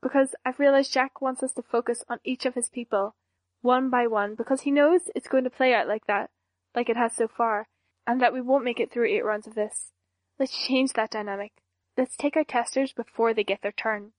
because 0.06 0.36
I've 0.46 0.60
realized 0.60 0.94
Jack 0.94 1.20
wants 1.20 1.42
us 1.42 1.54
to 1.54 1.64
focus 1.64 2.04
on 2.08 2.20
each 2.24 2.46
of 2.46 2.54
his 2.54 2.70
people, 2.70 3.16
one 3.62 3.90
by 3.90 4.06
one, 4.06 4.36
because 4.36 4.62
he 4.62 4.70
knows 4.70 5.10
it's 5.16 5.28
going 5.28 5.44
to 5.46 5.50
play 5.50 5.74
out 5.74 5.88
like 5.88 6.06
that, 6.06 6.30
like 6.76 6.90
it 6.90 6.96
has 6.96 7.14
so 7.14 7.28
far, 7.28 7.68
and 8.06 8.22
that 8.22 8.32
we 8.32 8.40
won't 8.40 8.64
make 8.64 8.80
it 8.80 8.92
through 8.92 9.08
eight 9.08 9.26
rounds 9.26 9.48
of 9.48 9.56
this. 9.56 9.94
Let's 10.38 10.56
change 10.56 10.94
that 10.94 11.10
dynamic. 11.10 11.54
Let's 11.98 12.16
take 12.16 12.38
our 12.38 12.44
testers 12.44 12.94
before 12.94 13.34
they 13.34 13.44
get 13.44 13.64
their 13.64 13.72
turn. 13.72 14.12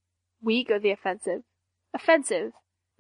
We 0.43 0.65
go 0.65 0.81
the 0.81 0.91
offensive. 0.91 1.43
Offensive. 1.95 2.53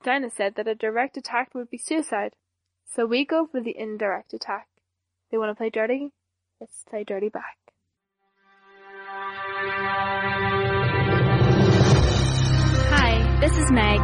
Dinah 0.05 0.31
said 0.31 0.55
that 0.55 0.69
a 0.69 0.77
direct 0.77 1.17
attack 1.17 1.55
would 1.55 1.69
be 1.69 1.79
suicide. 1.79 2.37
So 2.85 3.05
we 3.05 3.25
go 3.25 3.49
for 3.51 3.61
the 3.61 3.77
indirect 3.77 4.33
attack. 4.33 4.69
They 5.33 5.39
want 5.39 5.51
to 5.51 5.57
play 5.57 5.71
dirty? 5.71 6.13
Let's 6.59 6.83
play 6.88 7.05
dirty 7.05 7.29
back. 7.29 7.59
Hi, 12.88 13.37
this 13.40 13.55
is 13.59 13.71
Meg. 13.71 14.01